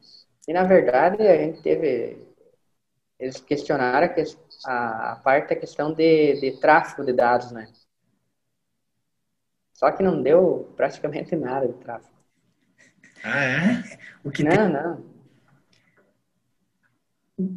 E, 0.45 0.52
na 0.52 0.63
verdade, 0.63 1.25
a 1.25 1.38
gente 1.38 1.62
teve... 1.62 2.21
Eles 3.17 3.39
questionaram 3.39 4.13
a, 4.65 5.13
a 5.13 5.15
parte 5.15 5.49
da 5.49 5.56
questão 5.56 5.93
de, 5.93 6.41
de 6.41 6.60
tráfego 6.60 7.06
de 7.06 7.13
dados, 7.13 7.54
né? 7.54 7.69
Só 9.73 9.91
que 9.91 10.04
não 10.04 10.21
deu 10.21 10.73
praticamente 10.75 11.36
nada 11.38 11.69
de 11.69 11.73
tráfego. 11.75 12.18
Ah, 13.23 13.43
é? 13.43 13.84
O 14.23 14.32
que 14.32 14.43
não, 14.43 14.51
tem... 14.51 14.69
não 14.69 15.10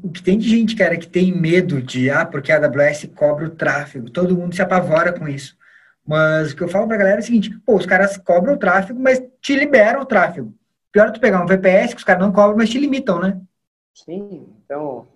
o 0.02 0.10
que 0.10 0.22
tem 0.22 0.38
de 0.38 0.48
gente, 0.48 0.76
cara, 0.76 0.96
que 0.96 1.08
tem 1.08 1.32
medo 1.36 1.82
de, 1.82 2.08
ah, 2.08 2.24
porque 2.24 2.52
a 2.52 2.56
AWS 2.56 3.10
cobra 3.16 3.46
o 3.46 3.50
tráfego, 3.50 4.08
todo 4.10 4.36
mundo 4.36 4.54
se 4.54 4.62
apavora 4.62 5.12
com 5.12 5.26
isso. 5.26 5.56
Mas 6.06 6.52
o 6.52 6.56
que 6.56 6.62
eu 6.62 6.68
falo 6.68 6.86
pra 6.86 6.96
galera 6.96 7.16
é 7.16 7.20
o 7.20 7.24
seguinte, 7.24 7.50
pô, 7.66 7.76
os 7.76 7.86
caras 7.86 8.16
cobram 8.16 8.54
o 8.54 8.58
tráfego, 8.58 9.00
mas 9.00 9.20
te 9.40 9.56
liberam 9.56 10.02
o 10.02 10.06
tráfego. 10.06 10.54
Pior 10.92 11.08
é 11.08 11.10
tu 11.10 11.20
pegar 11.20 11.42
um 11.42 11.46
VPS 11.46 11.94
que 11.94 11.98
os 11.98 12.04
caras 12.04 12.22
não 12.22 12.32
cobram, 12.32 12.56
mas 12.56 12.70
te 12.70 12.78
limitam, 12.78 13.18
né? 13.18 13.40
Sim, 13.92 14.46
então, 14.64 15.08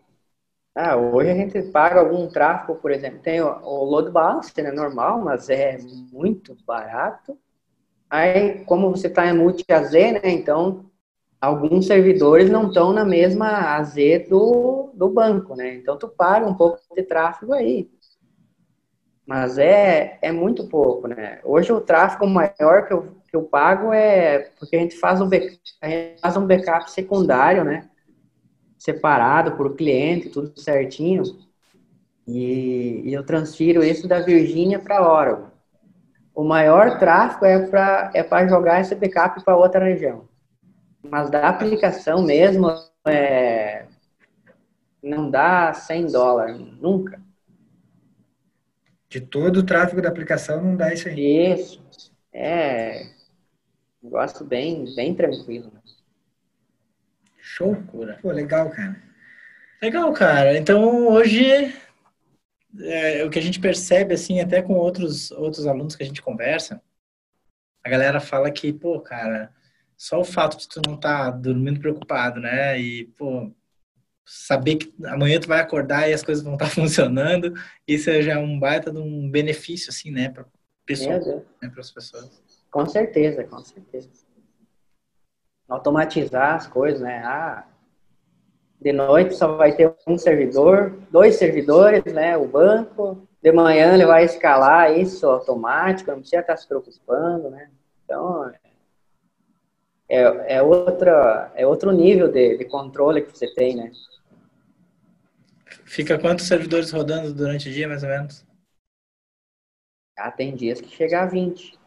ah, 0.75 0.97
hoje 0.97 1.31
a 1.31 1.35
gente 1.35 1.63
paga 1.71 2.01
algum 2.01 2.27
tráfego, 2.29 2.77
por 2.77 2.91
exemplo, 2.91 3.21
tem 3.21 3.41
o, 3.41 3.47
o 3.47 3.85
load 3.85 4.11
balancer, 4.11 4.65
né, 4.65 4.73
normal, 4.73 5.21
mas 5.21 5.49
é 5.49 5.79
muito 6.13 6.57
barato. 6.67 7.39
Aí, 8.09 8.65
como 8.65 8.91
você 8.91 9.09
está 9.09 9.27
em 9.27 9.37
multi-AZ, 9.37 9.93
né, 9.93 10.21
então 10.25 10.87
alguns 11.41 11.87
servidores 11.87 12.51
não 12.51 12.69
estão 12.69 12.93
na 12.93 13.05
mesma 13.05 13.77
AZ 13.77 13.95
do, 14.29 14.91
do 14.95 15.09
banco, 15.09 15.55
né? 15.55 15.75
Então 15.75 15.99
tu 15.99 16.09
paga 16.09 16.47
um 16.47 16.55
pouco 16.55 16.81
de 16.95 17.03
tráfego 17.03 17.53
aí. 17.53 17.91
Mas 19.27 19.59
é, 19.59 20.19
é 20.23 20.31
muito 20.31 20.69
pouco, 20.69 21.09
né? 21.09 21.41
Hoje 21.45 21.73
o 21.73 21.81
tráfego 21.81 22.27
maior 22.27 22.87
que 22.87 22.93
eu, 22.93 23.17
que 23.29 23.37
eu 23.37 23.43
pago 23.43 23.93
é 23.93 24.51
porque 24.59 24.77
a 24.77 24.81
gente 24.81 24.97
faz 24.97 25.21
um, 25.21 25.29
backup, 25.29 25.61
a 25.83 25.89
gente 25.89 26.21
faz 26.21 26.37
um 26.37 26.47
backup 26.47 26.91
secundário, 26.91 27.65
né? 27.65 27.91
Separado 28.79 29.57
por 29.57 29.75
cliente, 29.75 30.31
tudo 30.31 30.59
certinho. 30.59 31.25
E, 32.27 33.03
e 33.05 33.13
eu 33.13 33.25
transfiro 33.25 33.83
isso 33.83 34.07
da 34.07 34.21
Virgínia 34.21 34.79
para 34.79 35.03
Oracle. 35.03 35.56
O 36.37 36.45
maior 36.45 36.99
tráfego 36.99 37.47
é 37.47 37.67
para 37.67 38.11
é 38.13 38.49
jogar 38.49 38.83
esse 38.83 38.95
backup 38.95 39.43
para 39.43 39.57
outra 39.57 39.83
região. 39.83 40.29
Mas 41.03 41.31
da 41.31 41.49
aplicação 41.49 42.23
mesmo, 42.23 42.69
é, 43.07 43.87
não 45.03 45.31
dá 45.31 45.73
100 45.73 46.09
dólares, 46.09 46.59
nunca. 46.79 47.19
De 49.09 49.19
todo 49.19 49.61
o 49.61 49.63
tráfego 49.65 50.03
da 50.03 50.11
aplicação 50.11 50.63
não 50.63 50.77
dá 50.77 50.93
isso 50.93 51.09
aí. 51.09 51.55
Isso. 51.55 52.13
É. 52.31 53.07
Negócio 54.03 54.45
bem, 54.45 54.95
bem 54.95 55.15
tranquilo. 55.15 55.73
Show. 57.39 57.75
Pô, 58.21 58.31
legal, 58.31 58.69
cara. 58.69 59.03
Legal, 59.81 60.13
cara. 60.13 60.59
Então, 60.59 61.09
hoje, 61.09 61.75
é, 62.81 63.25
o 63.25 63.31
que 63.31 63.39
a 63.39 63.43
gente 63.43 63.61
percebe, 63.61 64.15
assim, 64.15 64.41
até 64.41 64.63
com 64.63 64.75
outros, 64.75 65.31
outros 65.33 65.67
alunos 65.67 65.97
que 65.97 66.03
a 66.03 66.07
gente 66.07 66.23
conversa, 66.23 66.81
a 67.85 67.89
galera 67.89 68.21
fala 68.21 68.51
que, 68.51 68.73
pô, 68.73 69.01
cara, 69.01 69.53
só 69.97 70.21
o 70.21 70.25
fato 70.25 70.59
de 70.59 70.69
tu 70.69 70.81
não 70.87 70.97
estar 70.97 71.31
tá 71.33 71.37
dormindo 71.37 71.81
preocupado, 71.81 72.41
né? 72.41 72.79
E, 72.79 73.05
pô, 73.17 73.53
saber 74.25 74.77
que 74.77 74.95
amanhã 75.05 75.39
tu 75.39 75.49
vai 75.49 75.61
acordar 75.61 76.09
e 76.09 76.13
as 76.13 76.23
coisas 76.23 76.43
vão 76.43 76.55
estar 76.55 76.67
tá 76.67 76.71
funcionando, 76.75 77.55
isso 77.87 78.11
já 78.23 78.33
é 78.33 78.39
um 78.39 78.59
baita 78.59 78.91
de 78.91 78.99
um 78.99 79.31
benefício, 79.31 79.91
assim, 79.91 80.11
né? 80.11 80.29
Para 80.29 80.45
pessoas, 80.85 81.27
né? 81.27 81.69
para 81.71 81.81
as 81.81 81.91
pessoas. 81.91 82.43
Com 82.71 82.87
certeza, 82.87 83.45
com 83.45 83.59
certeza. 83.61 84.11
Automatizar 85.69 86.55
as 86.55 86.67
coisas, 86.67 87.01
né? 87.01 87.23
Ah, 87.25 87.67
de 88.81 88.93
noite 88.93 89.35
só 89.35 89.57
vai 89.57 89.75
ter 89.75 89.93
um 90.07 90.19
servidor, 90.19 90.97
dois 91.11 91.37
servidores, 91.37 92.05
né? 92.13 92.37
O 92.37 92.47
banco. 92.47 93.27
De 93.43 93.53
manhã 93.53 93.95
ele 93.95 94.07
vai 94.07 94.25
escalar 94.25 94.97
isso 94.99 95.27
automático, 95.27 96.11
não 96.11 96.19
precisa 96.19 96.41
estar 96.41 96.57
se 96.57 96.67
preocupando, 96.67 97.51
né? 97.51 97.71
Então, 98.05 98.53
é, 100.09 100.57
é, 100.57 100.63
outra, 100.63 101.53
é 101.55 101.67
outro 101.67 101.93
nível 101.93 102.31
de, 102.31 102.59
de 102.59 102.65
controle 102.65 103.23
que 103.23 103.37
você 103.37 103.53
tem, 103.55 103.77
né? 103.77 103.93
Fica 105.85 106.19
quantos 106.19 106.47
servidores 106.47 106.91
rodando 106.91 107.33
durante 107.33 107.69
o 107.69 107.73
dia, 107.73 107.89
mais 107.89 108.03
ou 108.03 108.09
menos? 108.09 108.45
Ah, 110.19 110.31
tem 110.31 110.55
dias 110.55 110.81
que 110.81 110.89
chega 110.89 111.23
a 111.23 111.27
20. 111.27 111.79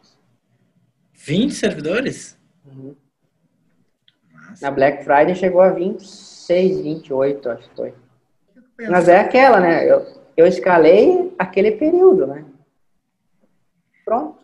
20 1.12 1.54
servidores? 1.54 2.38
Uhum. 2.64 2.96
Na 4.60 4.70
Black 4.70 5.04
Friday 5.04 5.34
chegou 5.34 5.60
a 5.60 5.70
26, 6.50 6.80
28, 6.80 7.50
acho 7.50 7.68
que 7.68 7.76
foi. 7.76 7.94
Mas 8.88 9.08
é 9.08 9.20
aquela, 9.20 9.60
né? 9.60 9.88
Eu, 9.90 10.06
eu 10.36 10.46
escalei 10.46 11.32
aquele 11.38 11.72
período, 11.72 12.26
né? 12.26 12.44
Pronto. 14.04 14.38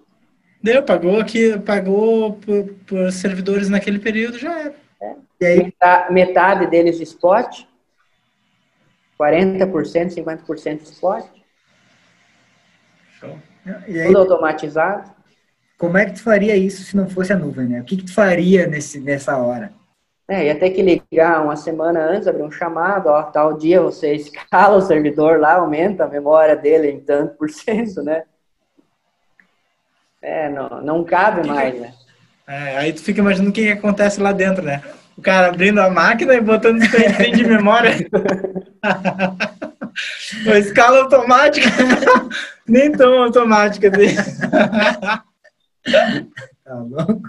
Deu, 0.62 0.82
pagou 0.82 1.20
aqui, 1.20 1.58
pagou 1.58 2.34
por, 2.34 2.64
por 2.86 3.12
servidores 3.12 3.68
naquele 3.68 3.98
período, 3.98 4.38
já 4.38 4.58
era. 4.58 4.74
É. 5.00 5.14
E 5.40 5.46
aí? 5.46 5.64
Metade, 5.64 6.12
metade 6.12 6.66
deles 6.66 7.00
spot, 7.00 7.64
40%, 9.18 10.14
50% 10.14 10.82
spot. 10.82 11.24
Show. 13.18 13.38
E 13.88 14.00
aí, 14.00 14.06
Tudo 14.06 14.18
automatizado. 14.18 15.14
Como 15.78 15.98
é 15.98 16.06
que 16.06 16.12
tu 16.12 16.22
faria 16.22 16.56
isso 16.56 16.82
se 16.84 16.96
não 16.96 17.08
fosse 17.08 17.32
a 17.32 17.36
nuvem, 17.36 17.66
né? 17.66 17.80
O 17.80 17.84
que, 17.84 17.96
que 17.96 18.04
tu 18.04 18.14
faria 18.14 18.66
nesse, 18.66 18.98
nessa 19.00 19.36
hora? 19.36 19.72
É, 20.28 20.46
ia 20.46 20.58
ter 20.58 20.70
que 20.70 20.82
ligar 20.82 21.44
uma 21.44 21.54
semana 21.54 22.00
antes, 22.00 22.26
abrir 22.26 22.42
um 22.42 22.50
chamado, 22.50 23.06
ó, 23.08 23.22
tal 23.22 23.56
dia 23.56 23.80
você 23.80 24.12
escala 24.16 24.76
o 24.76 24.82
servidor 24.82 25.38
lá, 25.38 25.54
aumenta 25.54 26.04
a 26.04 26.08
memória 26.08 26.56
dele 26.56 26.90
em 26.90 27.00
tanto 27.00 27.36
por 27.36 27.48
cento, 27.48 28.02
né? 28.02 28.24
É, 30.20 30.48
não, 30.48 30.82
não 30.82 31.04
cabe 31.04 31.46
mais, 31.46 31.78
né? 31.78 31.94
É, 32.48 32.76
aí 32.78 32.92
tu 32.92 33.02
fica 33.02 33.20
imaginando 33.20 33.50
o 33.50 33.52
que 33.52 33.70
acontece 33.70 34.20
lá 34.20 34.32
dentro, 34.32 34.64
né? 34.64 34.82
O 35.16 35.22
cara 35.22 35.48
abrindo 35.48 35.80
a 35.80 35.88
máquina 35.88 36.34
e 36.34 36.40
botando 36.40 36.80
clientes 36.90 37.38
de 37.38 37.46
memória. 37.46 37.92
Uma 40.44 40.58
escala 40.58 41.02
automática. 41.02 41.68
Nem 42.68 42.92
tão 42.92 43.22
automática 43.22 43.88
dele. 43.88 44.16
Tá 46.64 46.74
louco? 46.74 47.22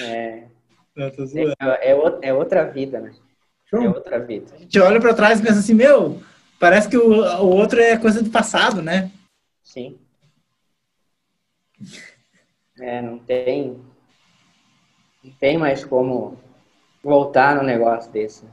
É. 0.00 0.51
Não, 0.94 1.06
é, 1.06 1.90
é, 1.90 2.18
é, 2.22 2.34
outra 2.34 2.64
vida, 2.64 3.00
né? 3.00 3.12
É 3.72 3.88
outra 3.88 4.18
vida. 4.18 4.54
A 4.54 4.58
gente 4.58 4.78
olha 4.78 5.00
para 5.00 5.14
trás 5.14 5.40
e 5.40 5.42
pensa 5.42 5.60
assim, 5.60 5.74
meu, 5.74 6.20
parece 6.60 6.88
que 6.88 6.96
o, 6.96 7.10
o 7.10 7.48
outro 7.48 7.80
é 7.80 7.96
coisa 7.96 8.22
do 8.22 8.30
passado, 8.30 8.82
né? 8.82 9.10
Sim. 9.62 9.98
É, 12.78 13.00
não 13.00 13.18
tem. 13.18 13.80
Não 15.24 15.32
tem 15.40 15.56
mais 15.56 15.84
como 15.84 16.36
voltar 17.02 17.56
no 17.56 17.62
negócio 17.62 18.12
desse. 18.12 18.44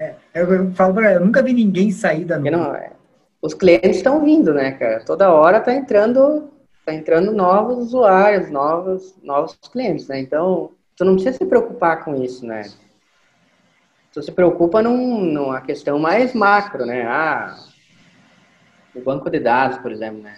É, 0.00 0.14
eu, 0.34 0.72
falo 0.72 0.94
pra 0.94 1.12
eu 1.12 1.20
nunca 1.24 1.42
vi 1.42 1.52
ninguém 1.52 1.90
sair 1.90 2.24
da 2.24 2.38
não, 2.38 2.74
é, 2.74 2.92
Os 3.40 3.54
clientes 3.54 3.96
estão 3.96 4.24
vindo, 4.24 4.52
né, 4.54 4.72
cara? 4.72 5.04
Toda 5.04 5.32
hora 5.32 5.60
tá 5.60 5.74
entrando, 5.74 6.50
tá 6.84 6.94
entrando 6.94 7.32
novos 7.32 7.78
usuários, 7.78 8.50
novos, 8.50 9.14
novos 9.22 9.56
clientes, 9.70 10.08
né? 10.08 10.18
Então, 10.18 10.72
tu 10.96 11.04
não 11.04 11.14
precisa 11.14 11.36
se 11.36 11.44
preocupar 11.46 12.04
com 12.04 12.22
isso, 12.22 12.46
né? 12.46 12.62
Tu 14.12 14.22
se 14.22 14.30
preocupa 14.30 14.80
num, 14.80 15.20
numa 15.20 15.60
questão 15.60 15.98
mais 15.98 16.32
macro, 16.34 16.86
né? 16.86 17.04
Ah, 17.06 17.56
o 18.94 19.00
banco 19.00 19.28
de 19.28 19.40
dados, 19.40 19.78
por 19.78 19.90
exemplo, 19.90 20.22
né? 20.22 20.36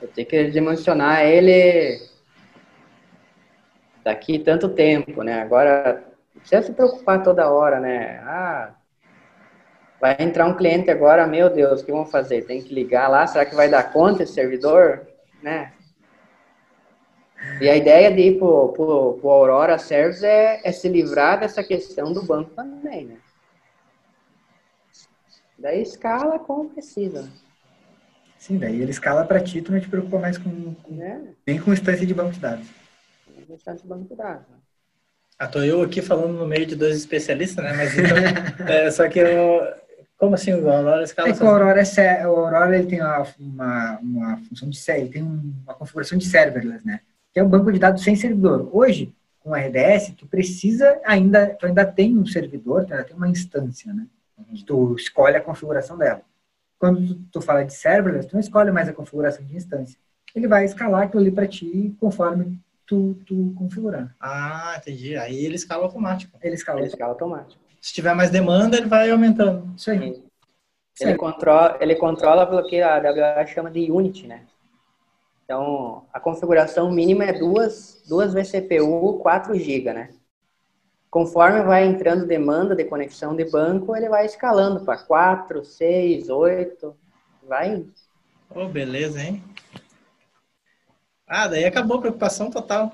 Eu 0.00 0.08
tenho 0.08 0.26
que 0.26 0.50
dimensionar 0.50 1.22
ele 1.22 2.00
daqui 4.04 4.38
tanto 4.38 4.68
tempo, 4.68 5.22
né? 5.22 5.42
Agora, 5.42 6.04
não 6.34 6.40
precisa 6.40 6.62
se 6.62 6.72
preocupar 6.72 7.22
toda 7.22 7.50
hora, 7.50 7.80
né? 7.80 8.20
Ah, 8.24 8.70
vai 10.00 10.16
entrar 10.20 10.46
um 10.46 10.56
cliente 10.56 10.90
agora, 10.90 11.26
meu 11.26 11.50
Deus, 11.50 11.82
o 11.82 11.84
que 11.84 11.92
vão 11.92 12.06
fazer? 12.06 12.46
Tem 12.46 12.62
que 12.62 12.72
ligar 12.72 13.08
lá, 13.08 13.26
será 13.26 13.44
que 13.44 13.54
vai 13.54 13.68
dar 13.68 13.92
conta 13.92 14.22
esse 14.22 14.32
servidor? 14.34 15.06
Né? 15.42 15.72
E 17.60 17.68
a 17.68 17.76
ideia 17.76 18.10
de 18.12 18.20
ir 18.20 18.38
para 18.38 18.46
o 18.46 19.30
Aurora 19.30 19.78
Service 19.78 20.24
é, 20.24 20.60
é, 20.62 20.72
se 20.72 20.88
livrar 20.88 21.40
dessa 21.40 21.62
questão 21.64 22.12
do 22.12 22.22
banco 22.22 22.50
também, 22.50 23.06
né? 23.06 23.16
Daí 25.58 25.82
escala 25.82 26.38
como 26.38 26.70
precisa. 26.70 27.28
Sim, 28.38 28.58
daí 28.58 28.80
ele 28.80 28.90
escala 28.90 29.24
para 29.24 29.40
ti, 29.40 29.60
tu 29.60 29.72
não 29.72 29.80
te 29.80 29.88
preocupa 29.88 30.18
mais 30.18 30.38
com, 30.38 30.74
com 30.74 31.02
é. 31.02 31.20
nem 31.46 31.60
com 31.60 31.72
instância 31.72 32.06
de 32.06 32.14
banco 32.14 32.32
de 32.32 32.40
dados. 32.40 32.66
Instância 33.48 33.82
de 33.82 33.88
banco 33.88 34.08
de 34.08 34.16
dados. 34.16 34.48
Né? 34.48 34.56
Ah, 35.38 35.48
tô 35.48 35.62
eu 35.62 35.82
aqui 35.82 36.00
falando 36.00 36.38
no 36.38 36.46
meio 36.46 36.66
de 36.66 36.76
dois 36.76 36.96
especialistas, 36.96 37.64
né? 37.64 37.72
Mas 37.74 37.98
então, 37.98 38.16
é, 38.66 38.90
só 38.90 39.08
que 39.08 39.18
eu, 39.18 39.60
como 40.16 40.34
assim 40.34 40.52
o 40.52 40.70
Aurora 40.70 41.02
escala? 41.02 41.28
É 41.28 41.32
que 41.32 41.42
o 41.42 41.48
Aurora, 41.48 41.82
é, 41.82 42.26
o 42.26 42.36
Aurora 42.36 42.78
ele 42.78 42.86
tem 42.86 43.00
uma, 43.00 43.26
uma, 43.38 43.98
uma 43.98 44.36
função 44.48 44.68
de 44.68 44.78
série, 44.78 45.08
tem 45.08 45.22
uma 45.22 45.74
configuração 45.74 46.16
de 46.16 46.26
serverless, 46.26 46.86
né? 46.86 47.00
Que 47.32 47.40
é 47.40 47.42
um 47.42 47.48
banco 47.48 47.72
de 47.72 47.78
dados 47.78 48.02
sem 48.02 48.16
servidor. 48.16 48.68
Hoje, 48.72 49.14
com 49.40 49.54
RDS, 49.54 50.14
tu 50.16 50.26
precisa 50.26 51.00
ainda, 51.04 51.54
tu 51.54 51.66
ainda 51.66 51.84
tem 51.84 52.18
um 52.18 52.26
servidor, 52.26 52.84
tu 52.84 52.92
ainda 52.92 53.04
tem 53.04 53.16
uma 53.16 53.28
instância, 53.28 53.92
né? 53.92 54.06
Tu 54.66 54.94
escolhe 54.96 55.36
a 55.36 55.40
configuração 55.40 55.96
dela. 55.96 56.22
Quando 56.78 57.06
tu, 57.06 57.20
tu 57.32 57.40
fala 57.40 57.64
de 57.64 57.74
serverless, 57.74 58.28
tu 58.28 58.34
não 58.34 58.40
escolhe 58.40 58.70
mais 58.70 58.88
a 58.88 58.92
configuração 58.92 59.44
de 59.44 59.56
instância. 59.56 59.98
Ele 60.34 60.48
vai 60.48 60.64
escalar 60.64 61.02
aquilo 61.02 61.22
ali 61.22 61.30
para 61.30 61.46
ti 61.46 61.94
conforme 62.00 62.58
tu, 62.86 63.14
tu 63.26 63.54
configurar. 63.56 64.14
Ah, 64.20 64.74
entendi. 64.78 65.16
Aí 65.16 65.44
ele 65.44 65.56
escala 65.56 65.84
automático. 65.84 66.38
Ele 66.42 66.54
escala, 66.54 66.80
ele 66.80 66.88
escala 66.88 67.12
automático. 67.12 67.60
Se 67.80 67.92
tiver 67.92 68.14
mais 68.14 68.30
demanda, 68.30 68.76
ele 68.76 68.86
vai 68.86 69.10
aumentando. 69.10 69.72
Isso 69.76 69.90
aí. 69.90 70.22
Ele 71.00 71.14
controla, 71.14 71.78
ele 71.80 71.94
controla 71.94 72.46
pelo 72.46 72.66
que 72.66 72.80
a 72.82 72.96
AWS 72.96 73.50
chama 73.50 73.70
de 73.70 73.90
Unity, 73.90 74.26
né? 74.26 74.42
Então, 75.50 76.06
a 76.12 76.20
configuração 76.20 76.92
mínima 76.92 77.24
é 77.24 77.32
duas, 77.32 78.04
duas 78.06 78.32
vCPU, 78.32 79.18
4 79.18 79.52
GB, 79.56 79.92
né? 79.92 80.10
Conforme 81.10 81.64
vai 81.64 81.84
entrando 81.84 82.24
demanda 82.24 82.76
de 82.76 82.84
conexão 82.84 83.34
de 83.34 83.44
banco, 83.50 83.96
ele 83.96 84.08
vai 84.08 84.24
escalando 84.24 84.84
para 84.84 84.96
4, 84.98 85.64
6, 85.64 86.28
8, 86.28 86.96
vai 87.48 87.70
indo. 87.70 87.92
Oh, 88.48 88.68
beleza, 88.68 89.20
hein? 89.20 89.42
Ah, 91.26 91.48
daí 91.48 91.64
acabou 91.64 91.96
a 91.96 92.00
preocupação 92.00 92.48
total. 92.48 92.92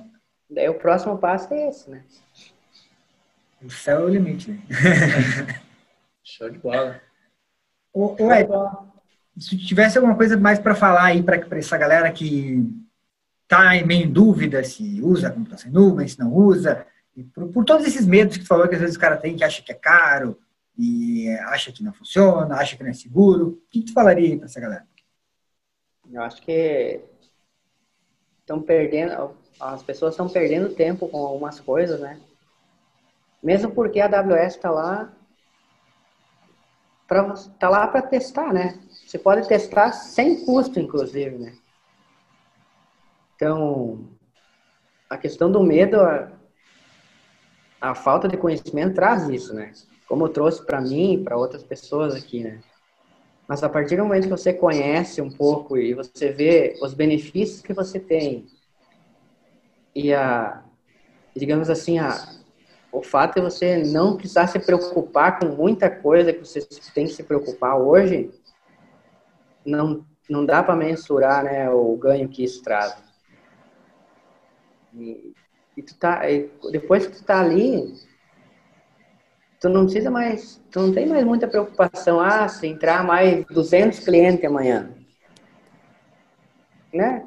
Daí 0.49 0.71
o 0.71 0.79
próximo 0.79 1.19
passo 1.19 1.53
é 1.53 1.69
esse, 1.69 1.91
né? 1.91 2.05
O 3.63 3.69
céu 3.69 4.01
é 4.01 4.05
o 4.05 4.09
limite, 4.09 4.53
né? 4.53 4.63
Show 6.25 6.49
de 6.49 6.57
bola. 6.57 7.03
Ô, 7.93 8.17
ô 8.19 8.33
Ed, 8.33 8.49
se 9.39 9.57
tivesse 9.57 9.99
alguma 9.99 10.17
coisa 10.17 10.37
mais 10.37 10.59
para 10.59 10.75
falar 10.75 11.05
aí 11.05 11.23
para 11.23 11.37
essa 11.59 11.77
galera 11.77 12.11
que 12.11 12.65
tá 13.47 13.71
meio 13.85 14.05
em 14.05 14.11
dúvida 14.11 14.65
se 14.65 15.01
usa 15.03 15.29
a 15.29 15.33
computação 15.33 15.71
em 15.71 15.75
nuvem, 15.75 16.09
se 16.09 16.19
não 16.19 16.33
usa, 16.33 16.87
por, 17.35 17.49
por, 17.49 17.65
todos 17.65 17.87
esses 17.87 18.07
medos 18.07 18.37
que 18.37 18.43
tu 18.43 18.49
falou 18.49 18.69
que 18.69 18.75
às 18.75 18.81
vezes 18.81 18.97
o 18.97 19.01
cara 19.01 19.17
tem, 19.17 19.37
que 19.37 19.45
acha 19.45 19.63
que 19.63 19.73
é 19.73 19.75
caro, 19.75 20.39
e 20.79 21.31
acha 21.47 21.73
que 21.73 21.83
não 21.83 21.93
funciona, 21.93 22.57
acha 22.57 22.77
que 22.77 22.83
não 22.83 22.91
é 22.91 22.95
seguro, 22.95 23.49
o 23.49 23.71
que 23.71 23.83
tu 23.83 23.93
falaria 23.93 24.29
aí 24.29 24.37
para 24.37 24.47
essa 24.47 24.61
galera? 24.61 24.87
Eu 26.11 26.23
acho 26.23 26.43
que 26.43 27.01
estão 28.41 28.61
perdendo, 28.61 29.35
as 29.59 29.83
pessoas 29.83 30.13
estão 30.13 30.29
perdendo 30.29 30.75
tempo 30.75 31.09
com 31.09 31.19
algumas 31.19 31.59
coisas, 31.59 32.01
né? 32.01 32.21
Mesmo 33.43 33.71
porque 33.71 34.01
a 34.01 34.07
AWS 34.07 34.55
está 34.55 34.71
lá 34.71 35.13
para 37.09 37.35
tá 37.59 37.69
lá 37.69 37.87
para 37.87 38.03
testar, 38.03 38.53
né? 38.53 38.79
Você 39.07 39.19
pode 39.19 39.47
testar 39.47 39.93
sem 39.93 40.45
custo, 40.45 40.81
inclusive, 40.81 41.39
né? 41.39 41.53
Então, 43.37 44.09
a 45.09 45.17
questão 45.17 45.51
do 45.51 45.63
medo, 45.63 46.01
a, 46.01 46.33
a 47.81 47.95
falta 47.95 48.27
de 48.27 48.37
conhecimento 48.37 48.97
traz 48.97 49.29
isso, 49.29 49.55
né? 49.55 49.73
Como 50.09 50.29
trouxe 50.29 50.65
para 50.67 50.81
mim 50.81 51.15
e 51.15 51.23
para 51.23 51.37
outras 51.37 51.63
pessoas 51.63 52.17
aqui, 52.17 52.43
né? 52.43 52.61
Mas 53.47 53.63
a 53.63 53.69
partir 53.69 53.97
do 53.97 54.03
momento 54.03 54.25
que 54.25 54.31
você 54.31 54.53
conhece 54.53 55.23
um 55.23 55.31
pouco 55.31 55.77
e 55.77 55.95
você 55.95 56.33
vê 56.33 56.77
os 56.83 56.93
benefícios 56.93 57.63
que 57.63 57.73
você 57.73 58.01
tem 58.01 58.47
e 59.95 60.13
a, 60.13 60.65
digamos 61.37 61.71
assim, 61.71 62.01
a, 62.01 62.29
o 62.91 63.03
fato 63.03 63.37
de 63.37 63.41
você 63.41 63.77
não 63.77 64.17
precisar 64.17 64.49
se 64.49 64.59
preocupar 64.59 65.39
com 65.39 65.47
muita 65.47 65.89
coisa 65.89 66.33
que 66.33 66.41
você 66.41 66.61
tem 66.93 67.07
que 67.07 67.13
se 67.13 67.23
preocupar 67.23 67.79
hoje, 67.79 68.33
não, 69.67 70.05
não 70.29 70.45
dá 70.47 70.63
para 70.63 70.77
mensurar 70.77 71.45
né, 71.45 71.69
o 71.71 71.97
ganho 71.97 72.29
que 72.29 72.45
isso 72.45 72.63
traz. 72.63 72.97
E, 74.95 75.35
e 75.77 75.83
tu 75.83 75.95
tá, 75.97 76.31
e 76.31 76.51
depois 76.71 77.07
que 77.07 77.17
tu 77.17 77.25
tá 77.25 77.41
ali, 77.41 77.93
tu 79.61 79.69
não 79.69 79.85
precisa 79.85 80.11
mais, 80.11 80.63
tu 80.71 80.81
não 80.81 80.93
tem 80.93 81.07
mais 81.07 81.25
muita 81.25 81.47
preocupação, 81.47 82.21
ah, 82.21 82.49
se 82.49 82.67
entrar 82.67 83.05
mais 83.05 83.45
200 83.47 83.99
clientes 84.01 84.45
amanhã. 84.45 84.91
Né? 86.93 87.27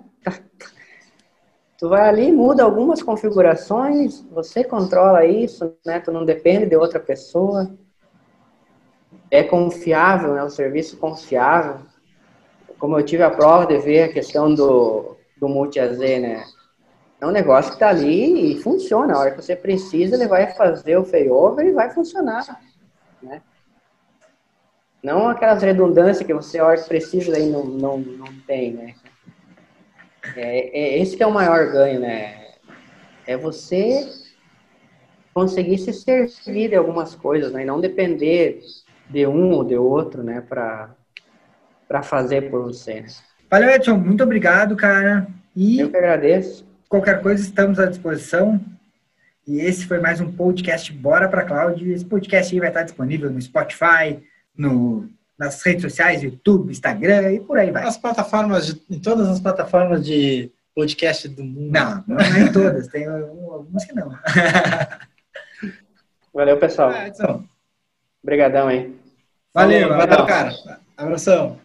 Tu 1.79 1.87
vai 1.87 2.09
ali, 2.09 2.29
muda 2.29 2.61
algumas 2.61 3.01
configurações, 3.01 4.21
você 4.31 4.65
controla 4.65 5.25
isso, 5.25 5.73
né? 5.85 6.01
Tu 6.01 6.11
não 6.11 6.25
depende 6.25 6.65
de 6.65 6.75
outra 6.75 6.99
pessoa. 6.99 7.73
É 9.31 9.43
confiável, 9.43 10.33
né? 10.33 10.43
O 10.43 10.49
serviço 10.49 10.97
confiável. 10.97 11.77
Como 12.79 12.97
eu 12.97 13.05
tive 13.05 13.21
a 13.21 13.29
prova 13.29 13.67
de 13.67 13.77
ver 13.77 14.03
a 14.03 14.13
questão 14.13 14.53
do, 14.55 15.17
do 15.37 15.47
multi-AZ, 15.47 15.99
né? 15.99 16.43
É 17.21 17.27
um 17.27 17.31
negócio 17.31 17.71
que 17.71 17.75
está 17.75 17.89
ali 17.89 18.53
e 18.53 18.61
funciona. 18.61 19.13
A 19.13 19.19
hora 19.19 19.31
que 19.31 19.41
você 19.41 19.55
precisa, 19.55 20.15
ele 20.15 20.27
vai 20.27 20.47
fazer 20.53 20.97
o 20.97 21.03
failover 21.03 21.65
e 21.65 21.73
vai 21.73 21.89
funcionar. 21.89 22.45
Né? 23.21 23.41
Não 25.03 25.27
aquelas 25.27 25.61
redundâncias 25.61 26.25
que 26.25 26.33
você, 26.33 26.59
a 26.59 26.65
hora 26.65 26.81
que 26.81 26.87
precisa, 26.87 27.35
aí 27.35 27.49
não, 27.49 27.65
não, 27.65 27.97
não 27.97 28.33
tem, 28.47 28.73
né? 28.73 28.95
É, 30.35 30.79
é, 30.79 30.99
esse 30.99 31.17
que 31.17 31.23
é 31.23 31.27
o 31.27 31.33
maior 31.33 31.71
ganho, 31.71 31.99
né? 31.99 32.53
É 33.27 33.35
você 33.35 34.09
conseguir 35.33 35.77
se 35.77 35.93
servir 35.93 36.69
de 36.69 36.75
algumas 36.75 37.15
coisas, 37.15 37.51
né? 37.51 37.63
E 37.63 37.65
não 37.65 37.81
depender 37.81 38.61
de 39.09 39.27
um 39.27 39.51
ou 39.53 39.63
de 39.63 39.75
outro, 39.75 40.23
né? 40.23 40.41
Para 40.41 40.95
fazer 42.03 42.49
por 42.49 42.63
você. 42.63 43.01
Né? 43.01 43.07
Valeu, 43.49 43.69
Edson. 43.69 43.97
Muito 43.97 44.23
obrigado, 44.23 44.75
cara. 44.75 45.27
E... 45.55 45.79
Eu 45.79 45.89
que 45.89 45.97
agradeço. 45.97 46.67
Qualquer 46.87 47.21
coisa, 47.21 47.41
estamos 47.41 47.79
à 47.79 47.85
disposição. 47.85 48.59
E 49.47 49.59
esse 49.61 49.85
foi 49.85 49.99
mais 49.99 50.21
um 50.21 50.31
podcast 50.31 50.93
Bora 50.93 51.27
para 51.27 51.43
Cloud. 51.43 51.91
Esse 51.91 52.05
podcast 52.05 52.53
aí 52.53 52.59
vai 52.59 52.69
estar 52.69 52.83
disponível 52.83 53.31
no 53.31 53.41
Spotify, 53.41 54.21
no, 54.55 55.09
nas 55.37 55.61
redes 55.63 55.81
sociais, 55.81 56.21
YouTube, 56.21 56.69
Instagram 56.69 57.33
e 57.33 57.39
por 57.39 57.57
aí 57.57 57.71
vai. 57.71 57.83
As 57.83 57.97
plataformas, 57.97 58.67
de, 58.67 58.81
em 58.89 58.99
todas 58.99 59.27
as 59.27 59.39
plataformas 59.39 60.05
de 60.05 60.51
podcast 60.75 61.27
do 61.29 61.43
mundo. 61.43 61.71
Não, 61.71 62.03
não 62.07 62.19
é 62.19 62.41
em 62.41 62.51
todas. 62.51 62.87
Tem 62.87 63.07
algumas 63.07 63.85
que 63.85 63.95
não. 63.95 64.11
Valeu, 66.33 66.57
pessoal. 66.57 66.91
É, 66.91 67.07
Edson. 67.07 67.43
Obrigadão 68.21 68.67
aí. 68.67 68.95
Valeu, 69.53 69.89
valeu, 69.89 70.25
cara. 70.25 70.53
Abração. 70.95 71.57